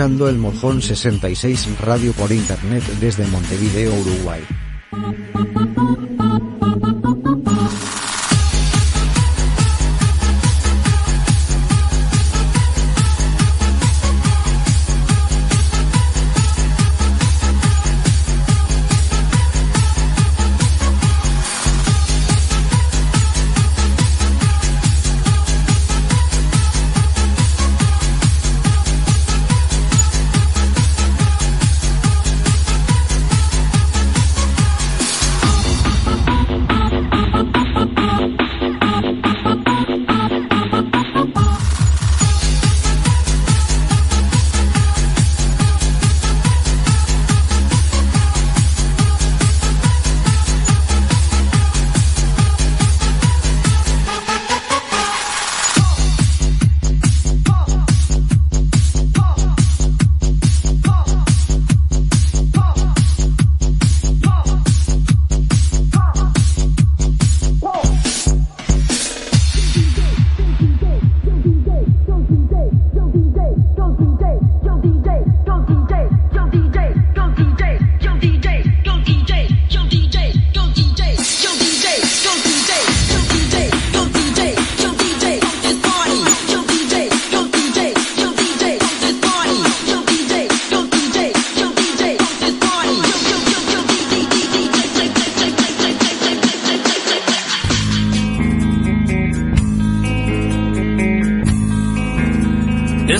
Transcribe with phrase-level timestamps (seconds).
[0.00, 4.40] escuchando el Mojón 66 Radio por Internet desde Montevideo, Uruguay.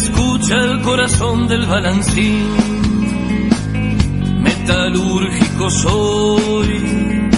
[0.02, 2.46] Escucha el corazón del balancín,
[4.42, 7.28] metalúrgico soy,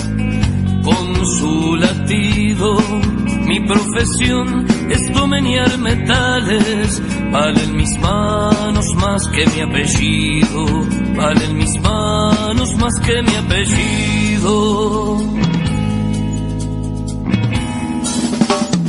[0.84, 2.78] con su latido.
[3.48, 10.64] Mi profesión es domeniar metales, valen mis manos más que mi apellido,
[11.16, 15.16] valen mis manos más que mi apellido.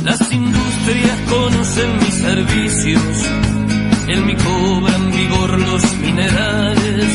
[0.04, 3.26] Las industrias conocen mis servicios,
[4.08, 7.06] en mi cobran vigor los minerales.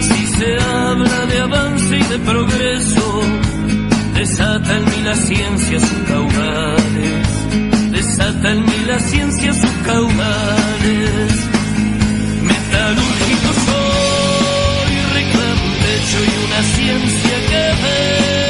[0.00, 3.22] Si se habla de avance y de progreso,
[4.14, 7.28] desata en mí la ciencia sus caudales,
[7.90, 11.32] desata en mí la ciencia sus caudales.
[12.50, 18.41] Metalúrgico soy, reclamo un techo y una ciencia que vele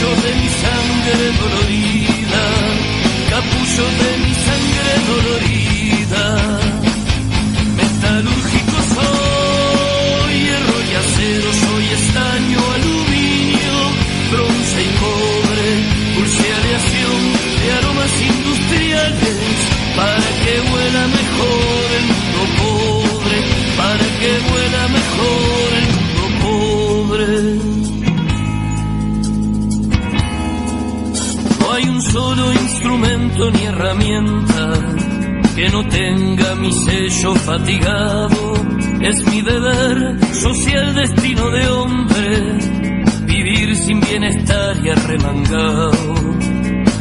[0.00, 2.44] capullo de mi sangre dolorida,
[3.28, 6.24] capullo de mi sangre dolorida.
[7.76, 13.76] Metalúrgico soy, hierro y acero, soy estaño, aluminio,
[14.32, 15.68] bronce y cobre,
[16.16, 17.20] dulce aleación
[17.60, 19.56] de aromas industriales,
[19.96, 23.36] para que huela mejor el mundo pobre,
[23.76, 25.59] para que huela mejor
[33.30, 34.72] instrumento ni herramienta
[35.54, 38.54] que no tenga mi sello fatigado.
[39.00, 42.58] Es mi deber social destino de hombre
[43.26, 45.92] vivir sin bienestar y arremangado.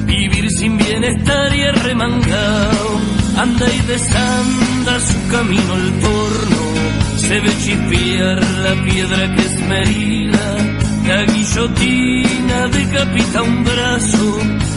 [0.06, 3.00] Vivir sin bienestar y arremangado.
[3.38, 6.60] Anda y desanda su camino el torno.
[7.18, 10.56] Se ve chispear la piedra que esmerila.
[11.08, 14.69] La guillotina decapita un brazo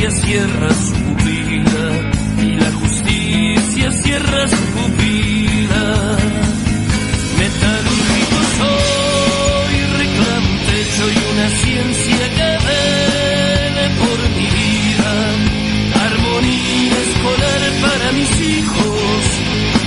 [0.00, 1.86] justicia cierra su pupila.
[2.42, 6.16] Y la justicia cierra su pupila.
[7.38, 15.12] Metalúrgico soy, reclamo un techo y una ciencia que vele por mi vida.
[16.06, 19.20] Armonía escolar para mis hijos,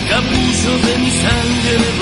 [0.09, 1.92] capullo de mi sangre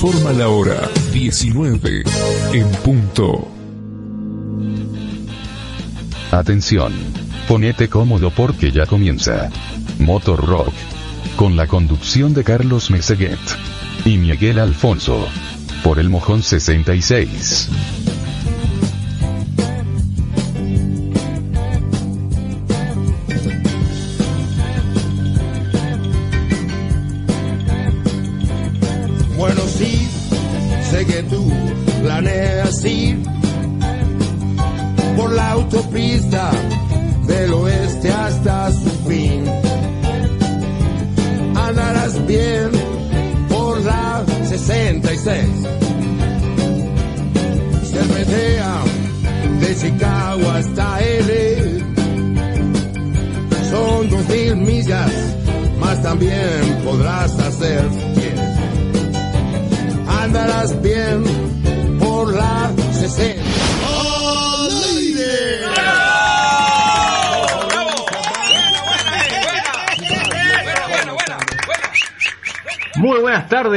[0.00, 2.04] informa la hora 19
[2.52, 3.48] en punto.
[6.30, 6.92] Atención.
[7.48, 9.50] Ponete cómodo porque ya comienza.
[9.98, 10.72] Motor Rock.
[11.34, 13.40] Con la conducción de Carlos Meseguet.
[14.04, 15.26] Y Miguel Alfonso.
[15.82, 17.68] Por el Mojón 66.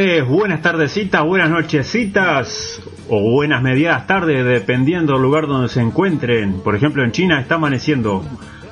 [0.02, 6.60] Tardes, buenas tardecitas, buenas nochecitas o buenas mediadas tardes, dependiendo del lugar donde se encuentren.
[6.62, 8.26] Por ejemplo, en China está amaneciendo.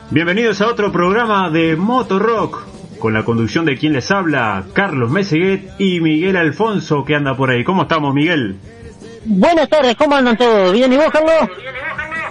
[0.10, 2.64] Bienvenidos a otro programa de Motor Rock
[2.98, 7.52] con la conducción de quien les habla, Carlos Meseguet y Miguel Alfonso que anda por
[7.52, 7.64] ahí.
[7.64, 8.56] ¿Cómo estamos, Miguel?
[9.26, 10.74] Buenas tardes, ¿cómo andan todos?
[10.74, 11.48] ¿Bien y vos, Carlos?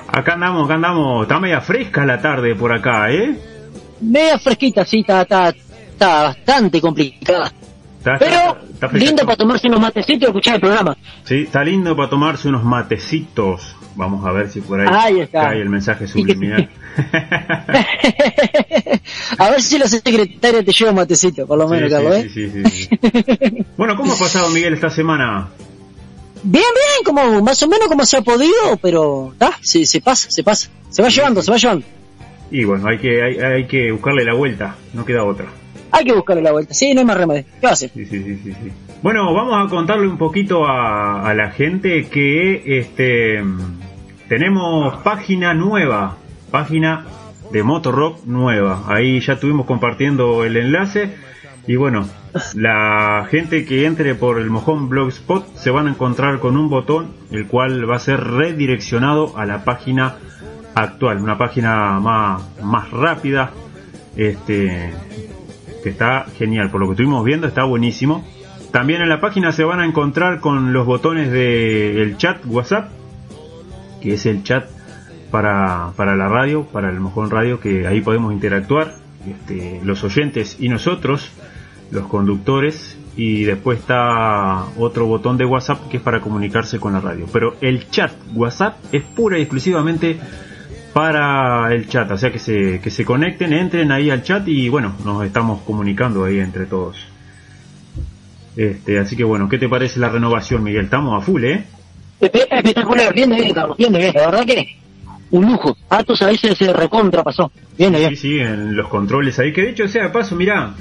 [0.08, 1.22] Acá andamos, acá andamos.
[1.22, 3.38] Está media fresca la tarde por acá, ¿eh?
[4.00, 7.52] Media fresquita, sí, está, está, está bastante complicada.
[7.98, 9.06] Está, está- Pero está fresca.
[9.06, 10.96] lindo para tomarse unos matecitos y escuchar el programa.
[11.24, 13.74] Sí, está lindo para tomarse unos matecitos.
[13.96, 15.48] Vamos a ver si por ahí, Ahí está.
[15.48, 16.68] cae el mensaje subliminal.
[19.38, 22.30] A ver si la secretaria te lleva un matecito, por lo menos, Sí, Carlos, ¿eh?
[22.32, 23.66] sí, sí.
[23.76, 25.48] Bueno, ¿cómo ha pasado Miguel esta semana?
[26.42, 30.30] Bien, bien, como más o menos como se ha podido, pero está, sí, se pasa,
[30.30, 30.68] se pasa.
[30.90, 31.84] Se va llevando, se va llevando.
[32.50, 35.46] Y bueno, hay que, hay, hay que buscarle la vuelta, no queda otra.
[35.90, 36.74] Hay que buscarle la vuelta.
[36.74, 37.44] Sí, no hay más remedio.
[37.60, 37.74] ¿Qué va.
[39.02, 43.42] Bueno, vamos a contarle un poquito a, a la gente que este
[44.28, 46.16] tenemos página nueva,
[46.50, 47.06] página
[47.52, 48.84] de Motorrock nueva.
[48.88, 51.14] Ahí ya estuvimos compartiendo el enlace
[51.66, 52.06] y bueno,
[52.54, 57.12] la gente que entre por el Mojón Blogspot se van a encontrar con un botón
[57.30, 60.16] el cual va a ser redireccionado a la página
[60.74, 63.50] actual, una página más, más rápida,
[64.16, 64.92] este
[65.82, 68.24] que está genial, por lo que estuvimos viendo está buenísimo.
[68.72, 72.90] También en la página se van a encontrar con los botones del chat WhatsApp,
[74.02, 74.66] que es el chat
[75.30, 78.94] para, para la radio, para el Mojón Radio, que ahí podemos interactuar,
[79.26, 81.30] este, los oyentes y nosotros,
[81.90, 87.00] los conductores, y después está otro botón de WhatsApp que es para comunicarse con la
[87.00, 87.26] radio.
[87.32, 90.20] Pero el chat WhatsApp es pura y exclusivamente
[90.92, 94.68] para el chat, o sea que se, que se conecten, entren ahí al chat y
[94.68, 96.96] bueno, nos estamos comunicando ahí entre todos.
[98.56, 100.86] Este, así que bueno, ¿qué te parece la renovación, Miguel?
[100.86, 101.64] Estamos a full, ¿eh?
[102.20, 104.12] Espe- Espectacular, bien de bien, Carlos, bien de bien.
[104.14, 104.76] La verdad que
[105.30, 105.76] un lujo.
[105.88, 107.52] Atos a veces se recontra pasó.
[107.76, 108.10] Bien de bien.
[108.10, 109.52] Sí, sí, en los controles ahí.
[109.52, 110.74] Que de hecho, sea de paso, mirá,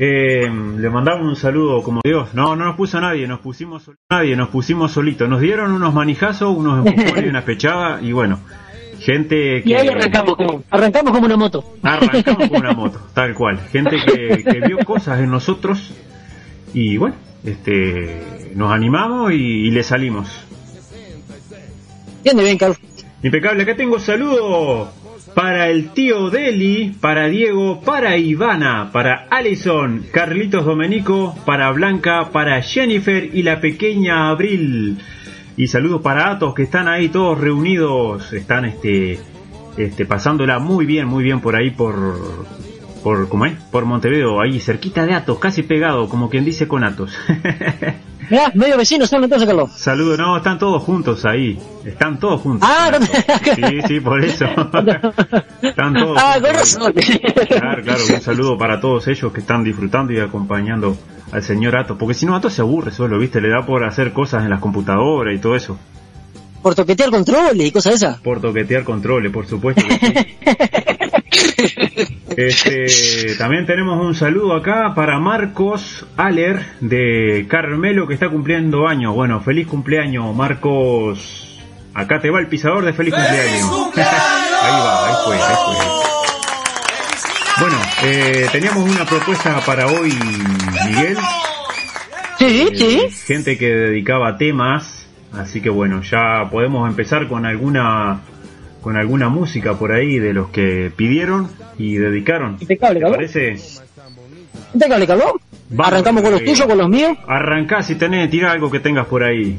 [0.00, 2.34] eh, le mandamos un saludo como Dios.
[2.34, 5.28] No, no nos puso nadie, nos pusimos nadie, nos pusimos solitos.
[5.28, 8.40] Nos dieron unos manijazos, unos empujones y una pechada y bueno,
[9.12, 11.76] gente que Y ahí arrancamos como, arrancamos como una moto.
[11.82, 13.58] arrancamos con una moto, tal cual.
[13.72, 15.92] Gente que, que vio cosas en nosotros
[16.72, 20.28] y bueno, este, nos animamos y, y le salimos.
[22.22, 22.78] Bien bien, Carlos.
[23.22, 24.88] Impecable, acá tengo saludos
[25.34, 32.60] para el tío Deli, para Diego, para Ivana, para Alison, Carlitos Domenico, para Blanca, para
[32.62, 34.98] Jennifer y la pequeña Abril.
[35.60, 39.20] Y saludos para Atos que están ahí todos reunidos, están este,
[39.76, 42.46] este pasándola muy bien, muy bien por ahí por
[43.02, 43.54] por ¿cómo es?
[43.70, 47.12] Por Montevideo, ahí cerquita de Atos, casi pegado, como quien dice con Atos.
[48.30, 49.72] Mirá, medio vecino son entonces, Carlos.
[49.76, 51.58] Saludos, no, están todos juntos ahí.
[51.84, 52.68] Están todos juntos.
[52.70, 53.04] Ah, no-
[53.56, 54.44] Sí, sí, por eso.
[55.62, 56.16] están todos.
[56.16, 56.92] Ah, con razón.
[56.92, 60.96] Claro, claro, un saludo para todos ellos que están disfrutando y acompañando
[61.32, 61.96] al señor Atos.
[61.98, 63.40] Porque si no, Atos se aburre solo, ¿viste?
[63.40, 65.76] Le da por hacer cosas en las computadoras y todo eso.
[66.62, 68.20] Por toquetear controles y cosas de esas.
[68.20, 70.14] Por toquetear controles, por supuesto que sí.
[72.46, 79.14] Este, también tenemos un saludo acá para Marcos Aller de Carmelo que está cumpliendo años.
[79.14, 81.60] Bueno, feliz cumpleaños, Marcos.
[81.92, 83.70] Acá te va el pisador de feliz cumpleaños.
[83.96, 86.10] ahí va, ahí fue, ahí fue.
[87.60, 90.14] Bueno, eh, teníamos una propuesta para hoy,
[90.86, 91.18] Miguel.
[92.38, 93.26] Sí, eh, sí.
[93.26, 98.20] gente que dedicaba temas, así que bueno, ya podemos empezar con alguna
[98.80, 102.56] con alguna música por ahí de los que pidieron y dedicaron.
[102.60, 103.16] Impecable, ¿Te cabrón.
[103.18, 103.56] parece?
[104.74, 105.32] Impecable, cabrón.
[105.70, 107.16] Vamos, Arrancamos con los eh, tuyos, con los míos.
[107.26, 109.58] Arrancá si tenés, tira algo que tengas por ahí.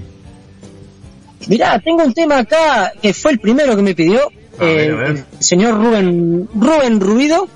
[1.47, 4.21] Mirá, tengo un tema acá que fue el primero que me pidió.
[4.59, 5.09] A ver, eh, a ver.
[5.11, 7.47] El señor Rubén, Rubén Rubido.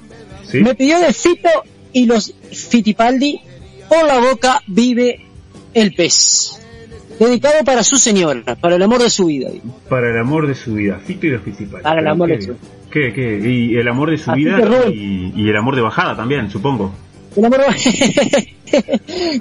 [0.47, 0.61] ¿Sí?
[0.61, 1.49] Me pidió de Fito
[1.93, 3.41] y los Fitipaldi.
[3.89, 5.25] Por la boca vive
[5.73, 6.59] el pez.
[7.19, 9.49] Dedicado para su señora, para el amor de su vida.
[9.89, 11.83] Para el amor de su vida, Fito y los principales.
[11.83, 12.55] Para el amor qué- de su-
[12.91, 13.39] ¿Qué, qué?
[13.49, 16.93] Y el amor de su Así vida y, y el amor de bajada también, supongo.
[17.35, 17.59] El amor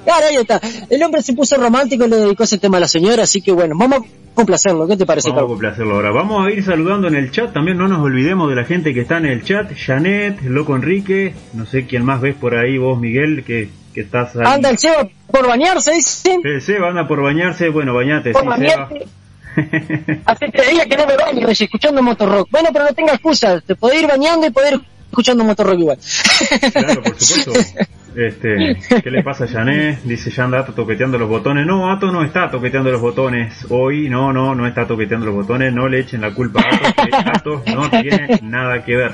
[0.03, 0.61] Claro, ahí está.
[0.89, 3.51] El hombre se puso romántico y le dedicó ese tema a la señora, así que
[3.51, 4.87] bueno, vamos a complacerlo.
[4.87, 6.11] ¿Qué te parece, Vamos a complacerlo ahora.
[6.11, 7.53] Vamos a ir saludando en el chat.
[7.53, 9.71] También no nos olvidemos de la gente que está en el chat.
[9.75, 14.35] Janet, Loco Enrique, no sé quién más ves por ahí, vos Miguel, que, que estás
[14.35, 14.43] ahí.
[14.45, 16.37] Anda el Seba por bañarse, dice.
[16.43, 17.69] El Seba anda por bañarse.
[17.69, 18.57] Bueno, bañate, Por sí, Seba.
[18.89, 19.07] bañarse.
[20.25, 22.49] Hace tres días que no me baño, escuchando Motorrock.
[22.51, 23.61] Bueno, pero no tenga excusa.
[23.61, 25.97] Te podés ir bañando y poder ir escuchando Motorrock igual.
[26.73, 27.79] Claro, por supuesto.
[28.17, 30.01] Este, ¿qué le pasa a Janet?
[30.03, 31.65] Dice ya anda toqueteando los botones.
[31.65, 33.65] No, Ato no está toqueteando los botones.
[33.69, 35.71] Hoy no, no, no está toqueteando los botones.
[35.73, 39.11] No le echen la culpa a Ato, que Ato no tiene nada que ver.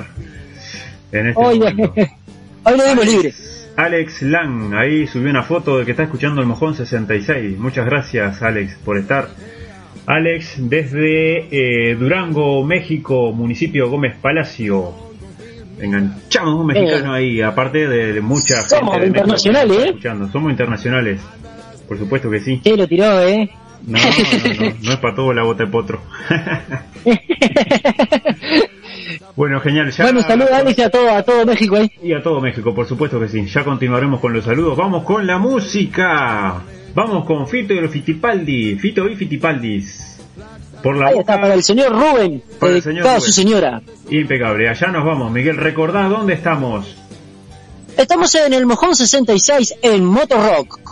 [1.12, 1.94] En este Hoy, momento.
[2.64, 3.34] hoy lo dimos libre.
[3.82, 7.58] Alex Lang, ahí subió una foto de que está escuchando el Mojón 66.
[7.58, 9.28] Muchas gracias, Alex, por estar.
[10.06, 14.92] Alex, desde eh, Durango, México, municipio Gómez Palacio.
[15.80, 19.08] Enganchamos un mexicano ahí, aparte de, de mucha Somos gente.
[19.08, 19.86] internacionales, ¿eh?
[19.86, 20.28] escuchando.
[20.30, 21.20] Somos internacionales,
[21.88, 22.60] por supuesto que sí.
[22.62, 23.50] Sí, lo tiró, ¿eh?
[23.84, 26.00] No, no, no, no es para todo la bota de potro.
[29.36, 29.90] bueno, genial.
[29.90, 31.90] Ya Bueno, saludos a Alex y a todo, a todo México ahí.
[32.02, 33.46] y a todo México, por supuesto que sí.
[33.46, 34.76] Ya continuaremos con los saludos.
[34.76, 36.62] Vamos con la música.
[36.94, 38.76] Vamos con Fito y los Fitipaldi.
[38.76, 40.08] Fito y Fitipaldis.
[40.82, 43.20] Por la Ahí está, para el señor Rubén, Para el señor Rubén.
[43.20, 43.80] su señora.
[44.10, 44.68] Impecable.
[44.68, 45.30] Allá nos vamos.
[45.30, 46.96] Miguel, recordá dónde estamos.
[47.96, 50.78] Estamos en el Mojón 66 en Motorrock.
[50.80, 50.91] algo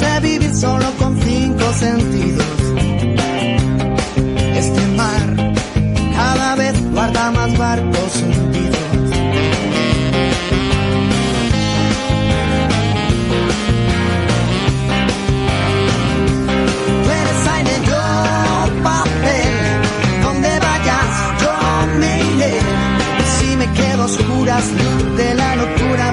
[0.00, 2.46] sé vivir solo con cinco sentidos.
[4.62, 5.22] Este mar
[6.16, 8.78] cada vez guarda más barcos hundidos.
[17.04, 18.02] Tú eres aire, yo
[18.88, 19.54] papel.
[20.24, 21.10] Donde vayas,
[21.42, 21.52] yo
[22.00, 22.52] me iré.
[23.38, 24.64] Si me quedo a oscuras,
[25.16, 26.06] de la locura,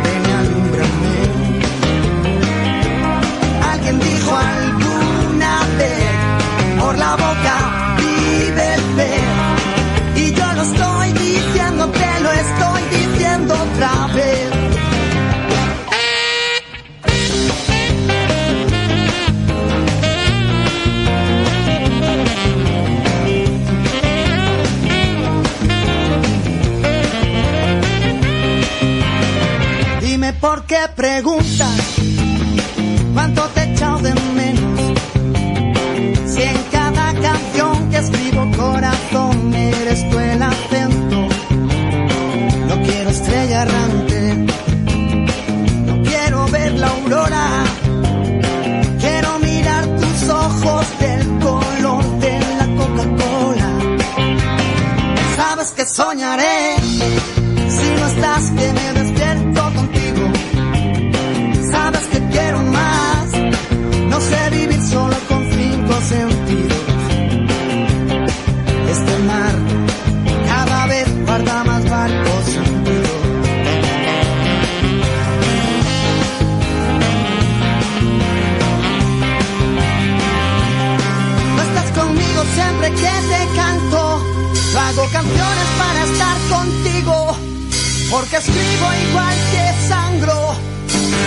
[88.10, 90.56] Porque escribo igual que sangro.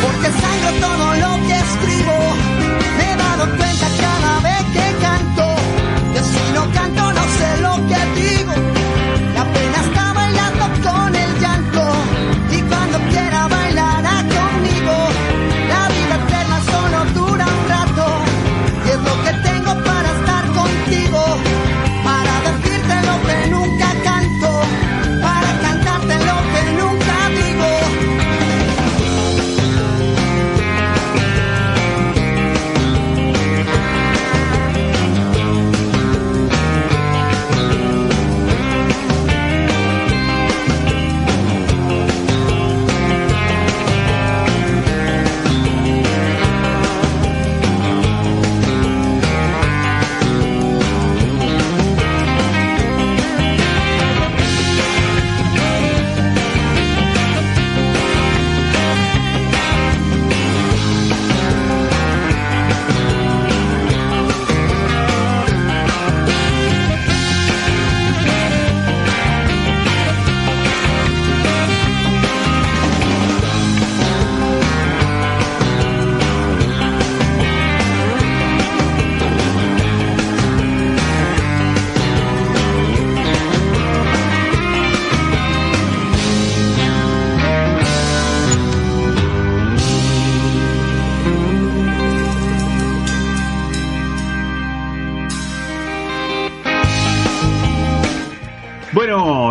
[0.02, 2.16] porque sangro todo lo que escribo.
[2.96, 4.09] Me he dado cuenta cada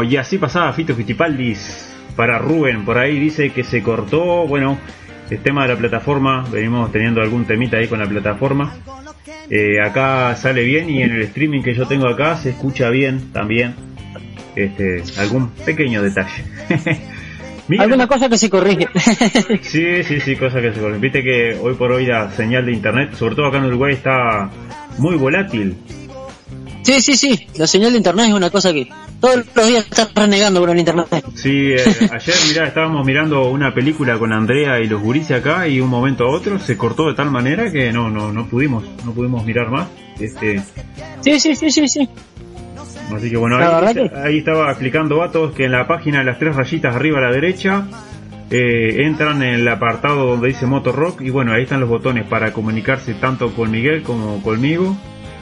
[0.09, 2.83] y así pasaba Fito Fitipaldis para Rubén.
[2.83, 4.47] Por ahí dice que se cortó.
[4.47, 4.77] Bueno,
[5.29, 6.45] el tema de la plataforma.
[6.51, 8.73] Venimos teniendo algún temita ahí con la plataforma.
[9.49, 13.31] Eh, acá sale bien y en el streaming que yo tengo acá se escucha bien
[13.31, 13.75] también.
[14.55, 16.43] Este, algún pequeño detalle.
[17.67, 18.87] Mira, Alguna cosa que se corrige.
[19.61, 20.97] Sí, sí, sí, cosa que se corre.
[20.97, 24.49] Viste que hoy por hoy la señal de internet, sobre todo acá en Uruguay, está
[24.97, 25.77] muy volátil.
[26.83, 27.47] Sí, sí, sí.
[27.57, 28.87] La señal de internet es una cosa que
[29.19, 31.07] todos los días estás renegando por el internet.
[31.35, 35.79] Sí, eh, ayer mirá, estábamos mirando una película con Andrea y los gurises acá y
[35.81, 39.11] un momento a otro se cortó de tal manera que no, no, no pudimos, no
[39.13, 39.87] pudimos mirar más.
[40.19, 40.61] Este,
[41.21, 42.09] Sí, sí, sí, sí, sí.
[43.15, 43.57] así que bueno,
[43.93, 47.21] que- ahí estaba explicando Vatos que en la página de las tres rayitas arriba a
[47.21, 47.85] la derecha
[48.51, 52.25] eh, entran en el apartado donde dice Motor Rock y bueno, ahí están los botones
[52.25, 54.97] para comunicarse tanto con Miguel como conmigo.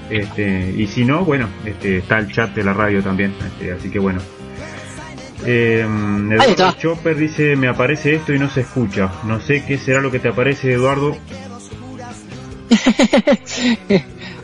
[0.10, 3.89] Este, y si no, bueno, este, está el chat de la radio también, este, así
[3.89, 4.20] que bueno.
[5.46, 6.78] Eh, Eduardo está.
[6.78, 9.12] Chopper dice, me aparece esto y no se escucha.
[9.26, 11.15] No sé qué será lo que te aparece, Eduardo.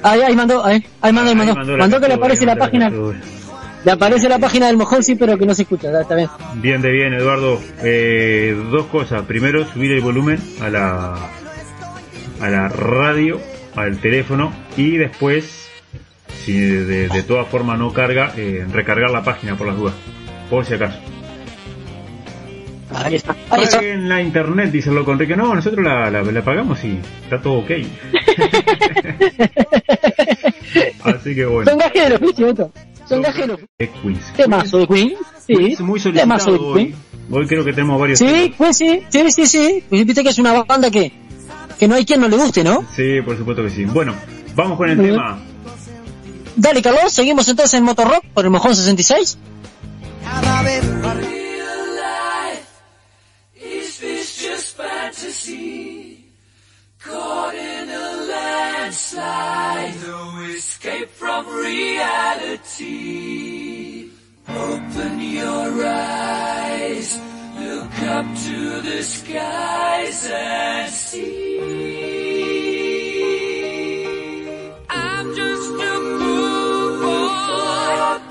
[0.04, 1.54] ahí, ahí mandó, ahí, ahí mandó, ahí mandó.
[1.71, 3.19] La Mandó que le aparece la mandó página, captura.
[3.86, 6.30] le aparece la página del mojón, sí, pero que no se escucha, está bien.
[6.56, 7.60] Bien de bien, Eduardo.
[7.84, 9.23] Eh, dos cosas.
[9.23, 11.15] Primero, subir el volumen a la
[12.39, 13.39] a la radio,
[13.75, 15.69] al teléfono y después,
[16.43, 19.93] si de, de todas formas no carga, eh, recargar la página por las dudas,
[20.49, 20.99] por si acaso.
[22.95, 23.77] Ahí está, ahí está.
[23.77, 25.36] Paguen la internet, dice el loco Enrique.
[25.36, 27.71] No, nosotros la, la, la pagamos y está todo ok.
[31.03, 32.71] Así que bueno, Son gajeros, ¿viste, Otto?
[33.07, 33.59] Son gajeros.
[33.77, 34.19] es quiz.
[34.36, 35.13] Temazo de Queen,
[35.45, 35.75] sí.
[35.83, 36.95] Muy Temazo de solicitado hoy.
[37.31, 38.19] Hoy creo que tenemos varios.
[38.19, 38.57] Sí, temas.
[38.57, 39.83] pues sí, sí, sí, sí.
[39.89, 41.12] Pues viste que es una banda que,
[41.83, 42.85] que no hay quien no le guste, ¿no?
[42.95, 43.83] Sí, por supuesto que sí.
[43.83, 44.15] Bueno,
[44.55, 45.17] vamos con el Muy bien.
[45.17, 45.37] tema.
[46.55, 49.37] Dale, Carlos, seguimos entonces en Motorrock por el Mojón 66.
[50.23, 51.17] Cada vez más
[53.55, 56.31] Is this just fantasy?
[57.03, 61.45] Caught in a landslide, no escape from
[62.73, 62.93] reality.
[64.47, 67.19] Open your eyes,
[67.73, 71.59] look up to the skies and see.
[74.89, 77.05] I'm just a boy.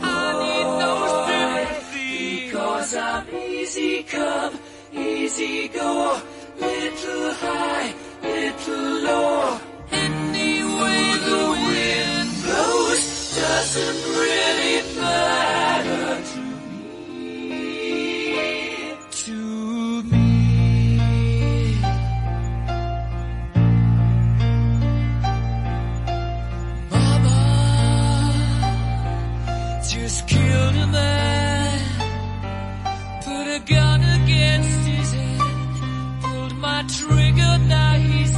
[0.05, 0.95] I need no
[1.27, 2.47] sympathy.
[2.47, 4.55] Because I'm easy come,
[4.93, 6.21] easy go.
[6.61, 9.61] Little high, little low.
[9.91, 10.53] Any
[11.29, 13.05] the wind blows
[13.41, 16.32] doesn't really matter
[33.67, 35.41] gun against his head,
[36.23, 38.32] pulled my trigger, now he's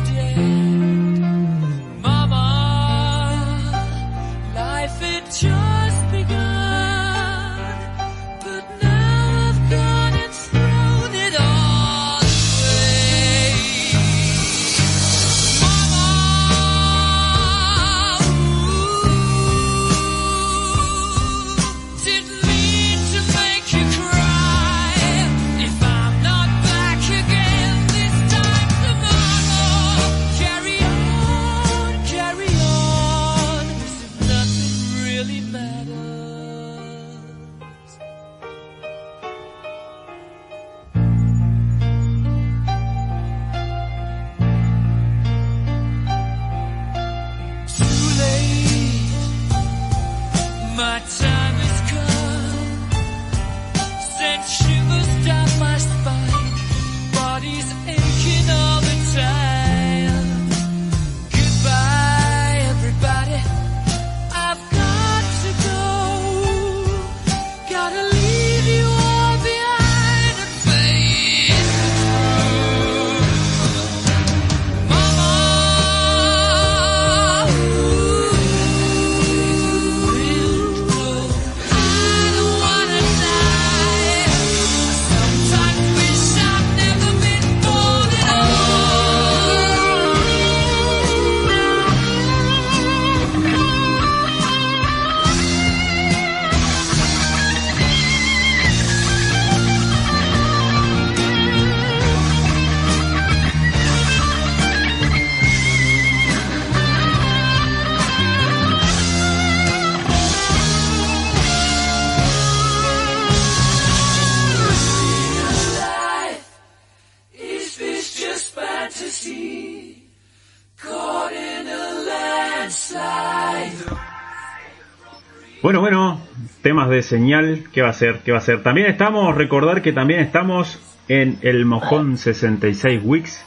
[126.89, 128.21] de señal, ¿qué va a ser?
[128.25, 128.63] ¿Qué va a ser?
[128.63, 133.45] También estamos, recordar que también estamos en el Mojón 66 Wix,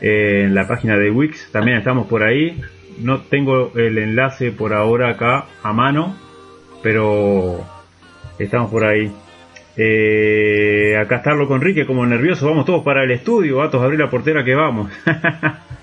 [0.00, 2.60] eh, en la página de Wix, también estamos por ahí.
[2.98, 6.16] No tengo el enlace por ahora acá a mano,
[6.82, 7.64] pero
[8.38, 9.10] estamos por ahí.
[9.76, 14.10] Eh, acá está con Enrique como nervioso, vamos todos para el estudio, gatos, abrir la
[14.10, 14.90] portera que vamos.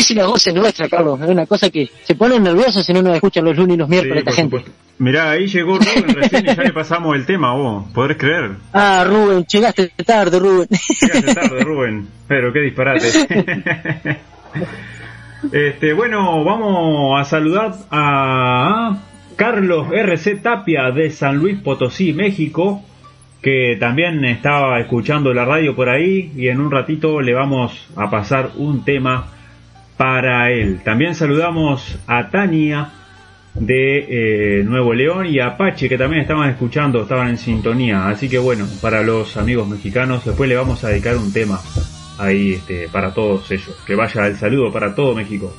[0.01, 1.19] Sin la voz nuestra, Carlos.
[1.21, 3.89] Es una cosa que se ponen nerviosos si no nos escuchan los lunes y los
[3.89, 4.57] miércoles Sí, esta gente.
[4.57, 4.79] supuesto.
[4.99, 8.51] Mirá, ahí llegó Rubén recién y ya le pasamos el tema, vos, podrés creer.
[8.73, 10.67] Ah, Rubén, llegaste tarde, Rubén.
[11.01, 12.07] Llegaste tarde, Rubén.
[12.27, 13.07] Pero qué disparate.
[15.51, 18.97] este, bueno, vamos a saludar a
[19.35, 22.83] Carlos RC Tapia de San Luis Potosí, México,
[23.41, 28.09] que también estaba escuchando la radio por ahí y en un ratito le vamos a
[28.09, 29.27] pasar un tema
[29.99, 30.79] para él.
[30.81, 32.89] También saludamos a Tania
[33.53, 38.07] de eh, Nuevo León y a Apache que también estaban escuchando, estaban en sintonía.
[38.07, 41.59] Así que bueno, para los amigos mexicanos, después le vamos a dedicar un tema
[42.17, 43.75] ahí este, para todos ellos.
[43.85, 45.53] Que vaya el saludo para todo México.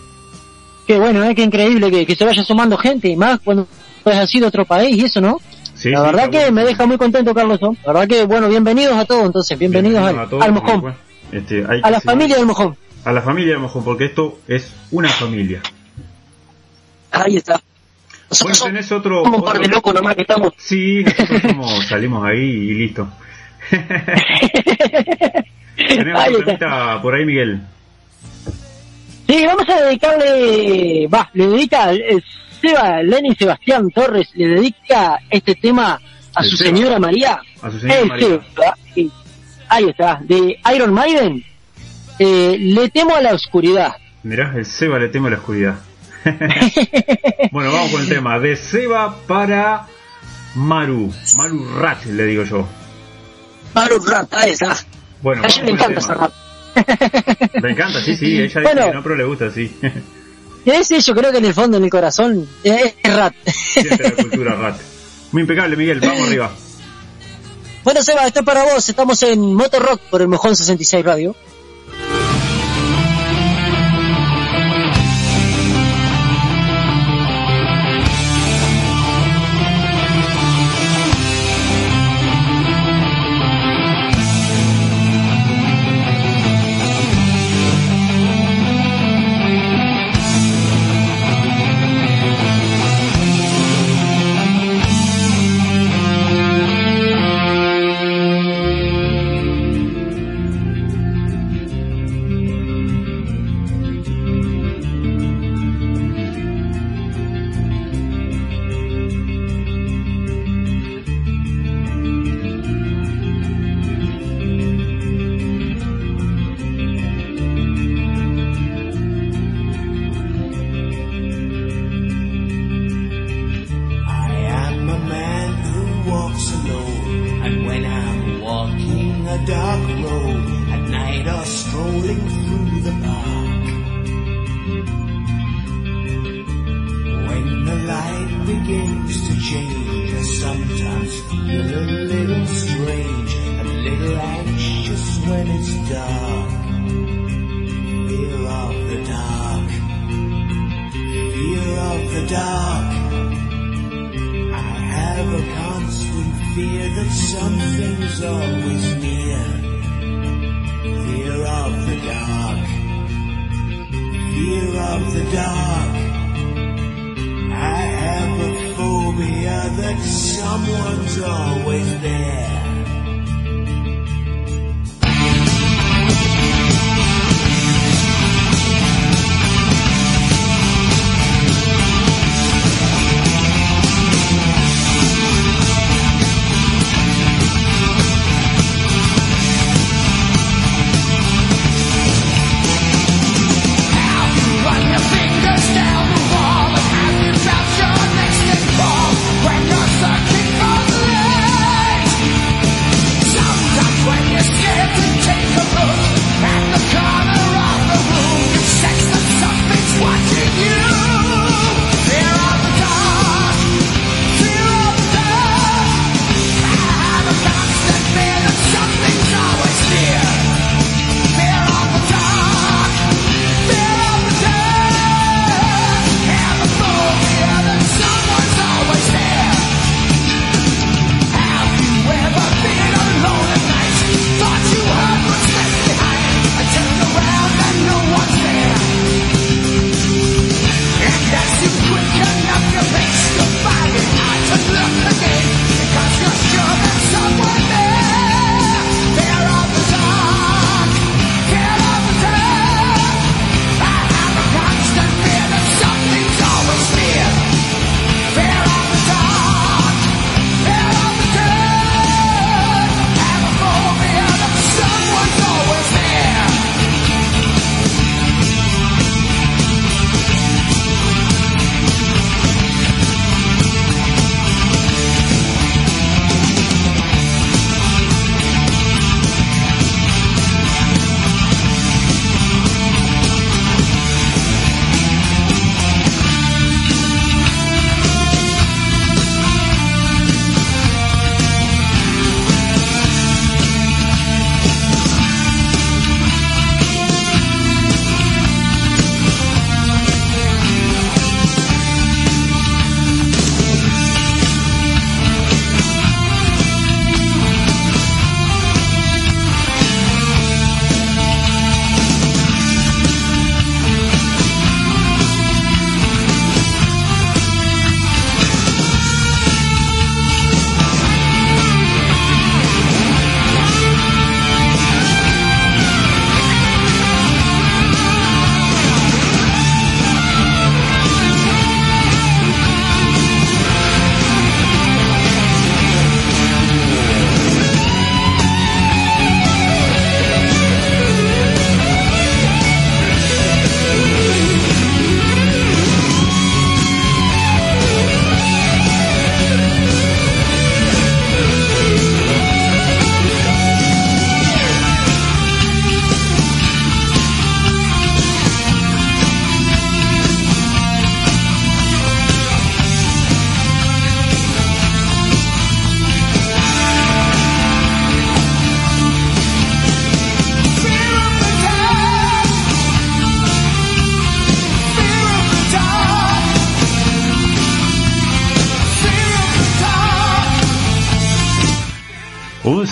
[0.86, 1.34] Qué bueno, ¿eh?
[1.34, 3.68] qué increíble que, que se vaya sumando gente, y más cuando
[4.02, 5.38] pues, ha sido otro país y eso, ¿no?
[5.74, 6.52] Sí, la sí, verdad que bueno.
[6.52, 7.60] me deja muy contento, Carlos.
[7.60, 7.76] ¿no?
[7.84, 10.80] La verdad que, bueno, bienvenidos a todos, entonces, bienvenidos, Bienvenidos al, a todos, al Mojón,
[10.80, 10.96] bueno,
[11.30, 12.74] este, hay a que la familia del Mojón.
[13.04, 15.60] A la familia Mojón, porque esto es una familia.
[17.12, 17.54] Ahí está.
[18.42, 19.22] Bueno, somos tenés otro...
[19.24, 20.52] un par de locos nomás que estamos.
[20.58, 23.08] Sí, nosotros somos- salimos ahí y listo.
[25.76, 27.60] Tenemos temita por ahí, Miguel.
[29.28, 32.20] Sí, vamos a dedicarle, va, le dedica eh,
[32.60, 36.00] Seba, Lenny Sebastián Torres, le dedica este tema
[36.34, 36.70] a El su Seba.
[36.76, 37.40] señora María.
[37.62, 38.26] A su señora El María.
[38.54, 38.76] Seba.
[39.68, 41.44] Ahí está, de Iron Maiden.
[42.22, 43.94] Eh, le temo a la oscuridad.
[44.24, 45.76] Mirá, el Seba le temo a la oscuridad.
[47.50, 48.38] bueno, vamos con el tema.
[48.38, 49.86] De Seba para
[50.54, 51.10] Maru.
[51.36, 52.68] Maru Rat, le digo yo.
[53.74, 54.76] Maru Rat, ahí está.
[55.22, 56.32] Bueno, A ella le encanta esa rap.
[57.62, 58.26] Me encanta, sí, sí.
[58.36, 58.86] Ella dice Bueno.
[58.86, 59.74] que no, pero le gusta, sí.
[60.66, 63.34] Ese yo creo que en el fondo, en el corazón, es Rat.
[63.46, 64.78] Siente la cultura Rat.
[65.32, 66.00] Muy impecable, Miguel.
[66.00, 66.50] Vamos arriba.
[67.82, 68.86] bueno, Seba, esto es para vos.
[68.88, 71.34] Estamos en Motor Rock por el Mojón 66 Radio.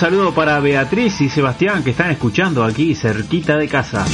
[0.09, 4.07] saludo para Beatriz y Sebastián que están escuchando aquí cerquita de casa.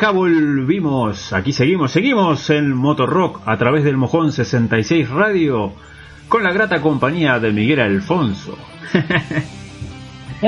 [0.00, 5.74] Acá volvimos, aquí seguimos, seguimos en Motorrock a través del Mojón 66 Radio
[6.26, 8.56] con la grata compañía de Miguel Alfonso.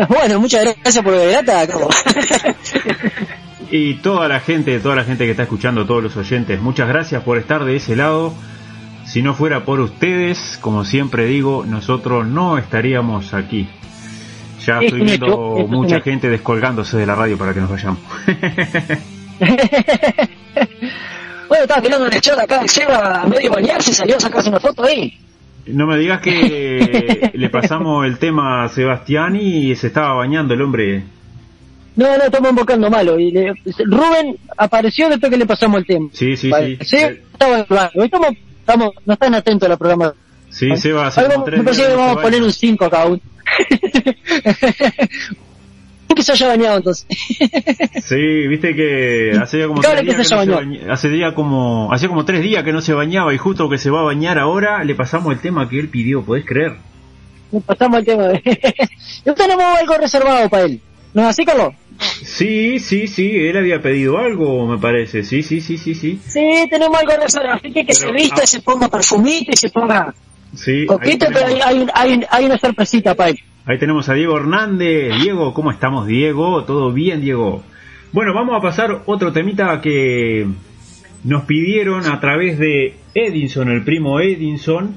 [0.09, 1.67] Bueno, muchas gracias por la grata.
[3.71, 7.23] y toda la gente, toda la gente que está escuchando, todos los oyentes, muchas gracias
[7.23, 8.33] por estar de ese lado.
[9.05, 13.69] Si no fuera por ustedes, como siempre digo, nosotros no estaríamos aquí.
[14.65, 18.01] Ya Es estoy viendo mucha gente descolgándose de la radio para que nos vayamos.
[21.49, 24.61] bueno, estaba mirando en el chat acá, Seba a medio bañarse, salió a sacarse una
[24.61, 25.19] foto ahí.
[25.67, 30.63] No me digas que le pasamos el tema a Sebastián y se estaba bañando el
[30.63, 31.03] hombre.
[31.95, 33.19] No, no, estamos invocando malo.
[33.19, 33.53] Y le-
[33.85, 36.09] Rubén apareció después que le pasamos el tema.
[36.13, 36.97] Sí, sí, Vale, sí.
[36.97, 37.91] estaba.
[37.95, 38.29] Hoy estamos,
[38.61, 40.17] estamos, no están atentos a la programación.
[40.49, 42.53] Sí, Seba, hace Ahí como vamos- tres me parece que vamos se a poner un
[42.53, 43.21] 5 acá aún.
[46.15, 47.07] que se haya bañado entonces.
[48.05, 50.55] Sí, viste que hace como Claro que días se que no se bañó.
[50.57, 53.79] baña- hace día como hacía como tres días que no se bañaba y justo que
[53.79, 56.77] se va a bañar ahora le pasamos el tema que él pidió, ¿podés creer?
[57.67, 58.25] Pasamos al tema.
[58.29, 58.43] de-
[59.27, 60.81] y tenemos algo reservado para él.
[61.15, 61.75] ¿No es así, Carlos?
[62.25, 65.23] Sí, sí, sí, él había pedido algo, me parece.
[65.23, 66.19] Sí, sí, sí, sí, sí.
[66.27, 67.55] Sí, tenemos algo reservado.
[67.57, 68.47] Así que que Pero, se vista, ah.
[68.47, 70.15] se ponga perfumito y se ponga
[70.55, 71.47] Sí, pero
[71.95, 73.39] hay, una sorpresita para él.
[73.65, 75.15] ahí tenemos a Diego Hernández.
[75.23, 76.65] Diego, ¿cómo estamos, Diego?
[76.65, 77.63] ¿Todo bien, Diego?
[78.13, 80.47] Bueno, vamos a pasar otro temita que
[81.25, 84.97] nos pidieron a través de Edinson, el primo Edinson,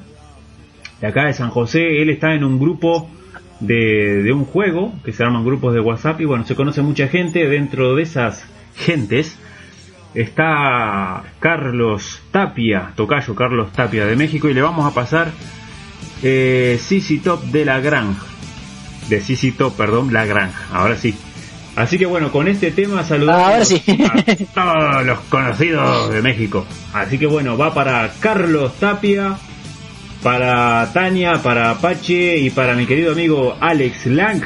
[1.00, 2.02] de acá de San José.
[2.02, 3.10] Él está en un grupo
[3.62, 7.08] de, de un juego que se llaman grupos de WhatsApp y bueno, se conoce mucha
[7.08, 7.48] gente.
[7.48, 8.46] Dentro de esas
[8.76, 9.40] gentes
[10.16, 15.32] está Carlos Tapia, Tocayo Carlos Tapia de México y le vamos a pasar
[16.24, 18.26] eh, CC Top de la Granja.
[19.10, 20.66] De CC Top, perdón, la Granja.
[20.72, 21.14] Ahora sí.
[21.76, 23.84] Así que bueno, con este tema saludamos sí.
[24.00, 26.66] a todos los conocidos de México.
[26.94, 29.36] Así que bueno, va para Carlos Tapia,
[30.24, 34.42] para Tania, para Apache y para mi querido amigo Alex Lang.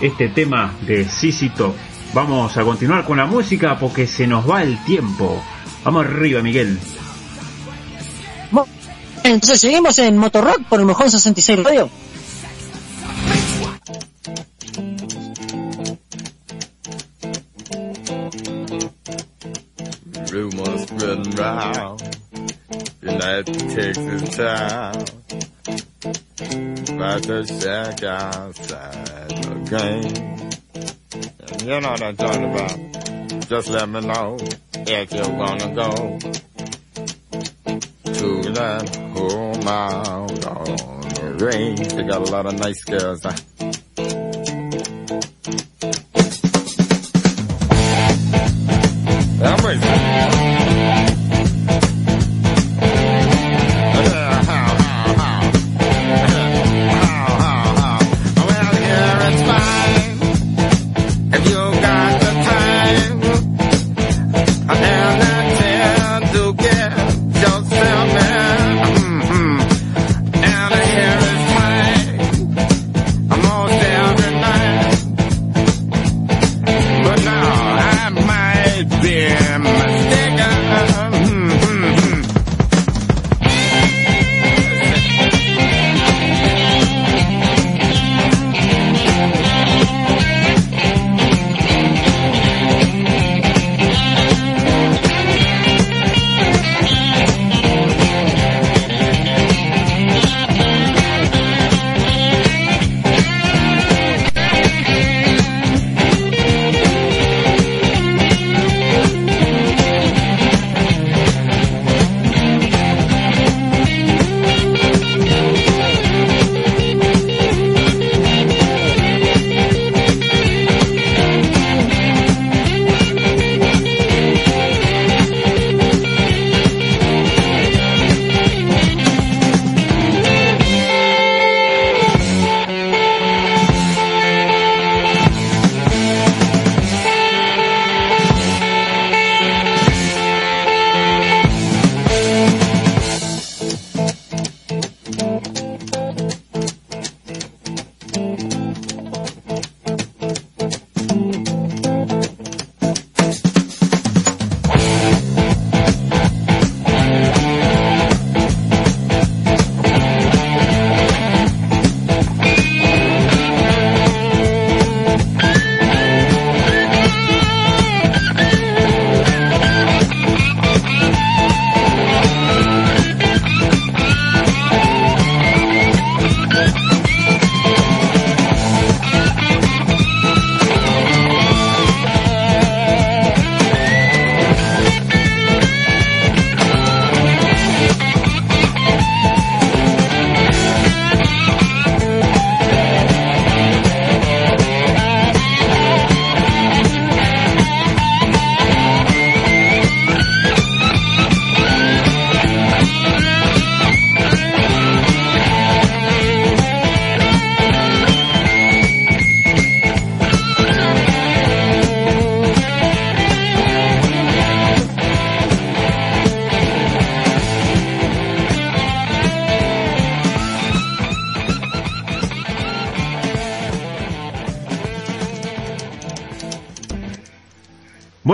[0.00, 1.74] Este tema de CC Top.
[2.14, 5.42] Vamos a continuar con la música porque se nos va el tiempo.
[5.82, 6.78] Vamos arriba, Miguel.
[8.52, 8.68] Bueno,
[9.24, 11.90] Entonces seguimos en Motorrock por el Mojón 66 Radio.
[20.30, 22.02] Rumors spreading round
[23.02, 25.04] United Texas town
[26.94, 30.43] About to shack outside the game
[31.60, 34.36] you know what I'm talking about Just let me know
[34.74, 36.18] if you're gonna go
[38.12, 41.88] To that home out on the range.
[41.88, 43.34] They got a lot of nice girls huh?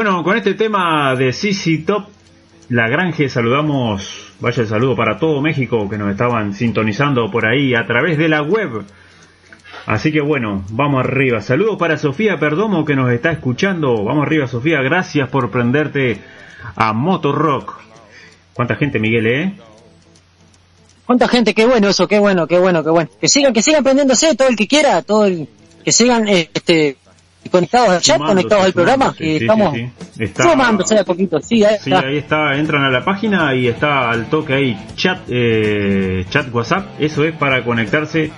[0.02, 2.06] Bueno, con este tema de CC Top,
[2.70, 7.74] La Granje, saludamos, vaya el saludo para todo México que nos estaban sintonizando por ahí
[7.74, 8.82] a través de la web.
[9.84, 11.42] Así que bueno, vamos arriba.
[11.42, 14.02] Saludos para Sofía Perdomo que nos está escuchando.
[14.02, 14.80] Vamos arriba, Sofía.
[14.80, 16.16] Gracias por prenderte
[16.76, 17.78] a Motorrock.
[18.54, 19.52] ¿Cuánta gente, Miguel, eh?
[21.04, 21.52] ¿Cuánta gente?
[21.52, 23.10] Qué bueno eso, qué bueno, qué bueno, qué bueno.
[23.20, 25.46] Que sigan, que sigan prendiéndose, todo el que quiera, todo el,
[25.84, 26.96] que sigan este
[27.50, 30.22] conectados al chat, Sumándose, conectados al programa, que sí, estamos sí, sí.
[30.24, 32.06] Está- sumándose de a poquito, sí, ahí Sí, está.
[32.06, 36.86] ahí está, entran a la página y está al toque ahí chat, eh, chat WhatsApp,
[36.98, 38.30] eso es para conectarse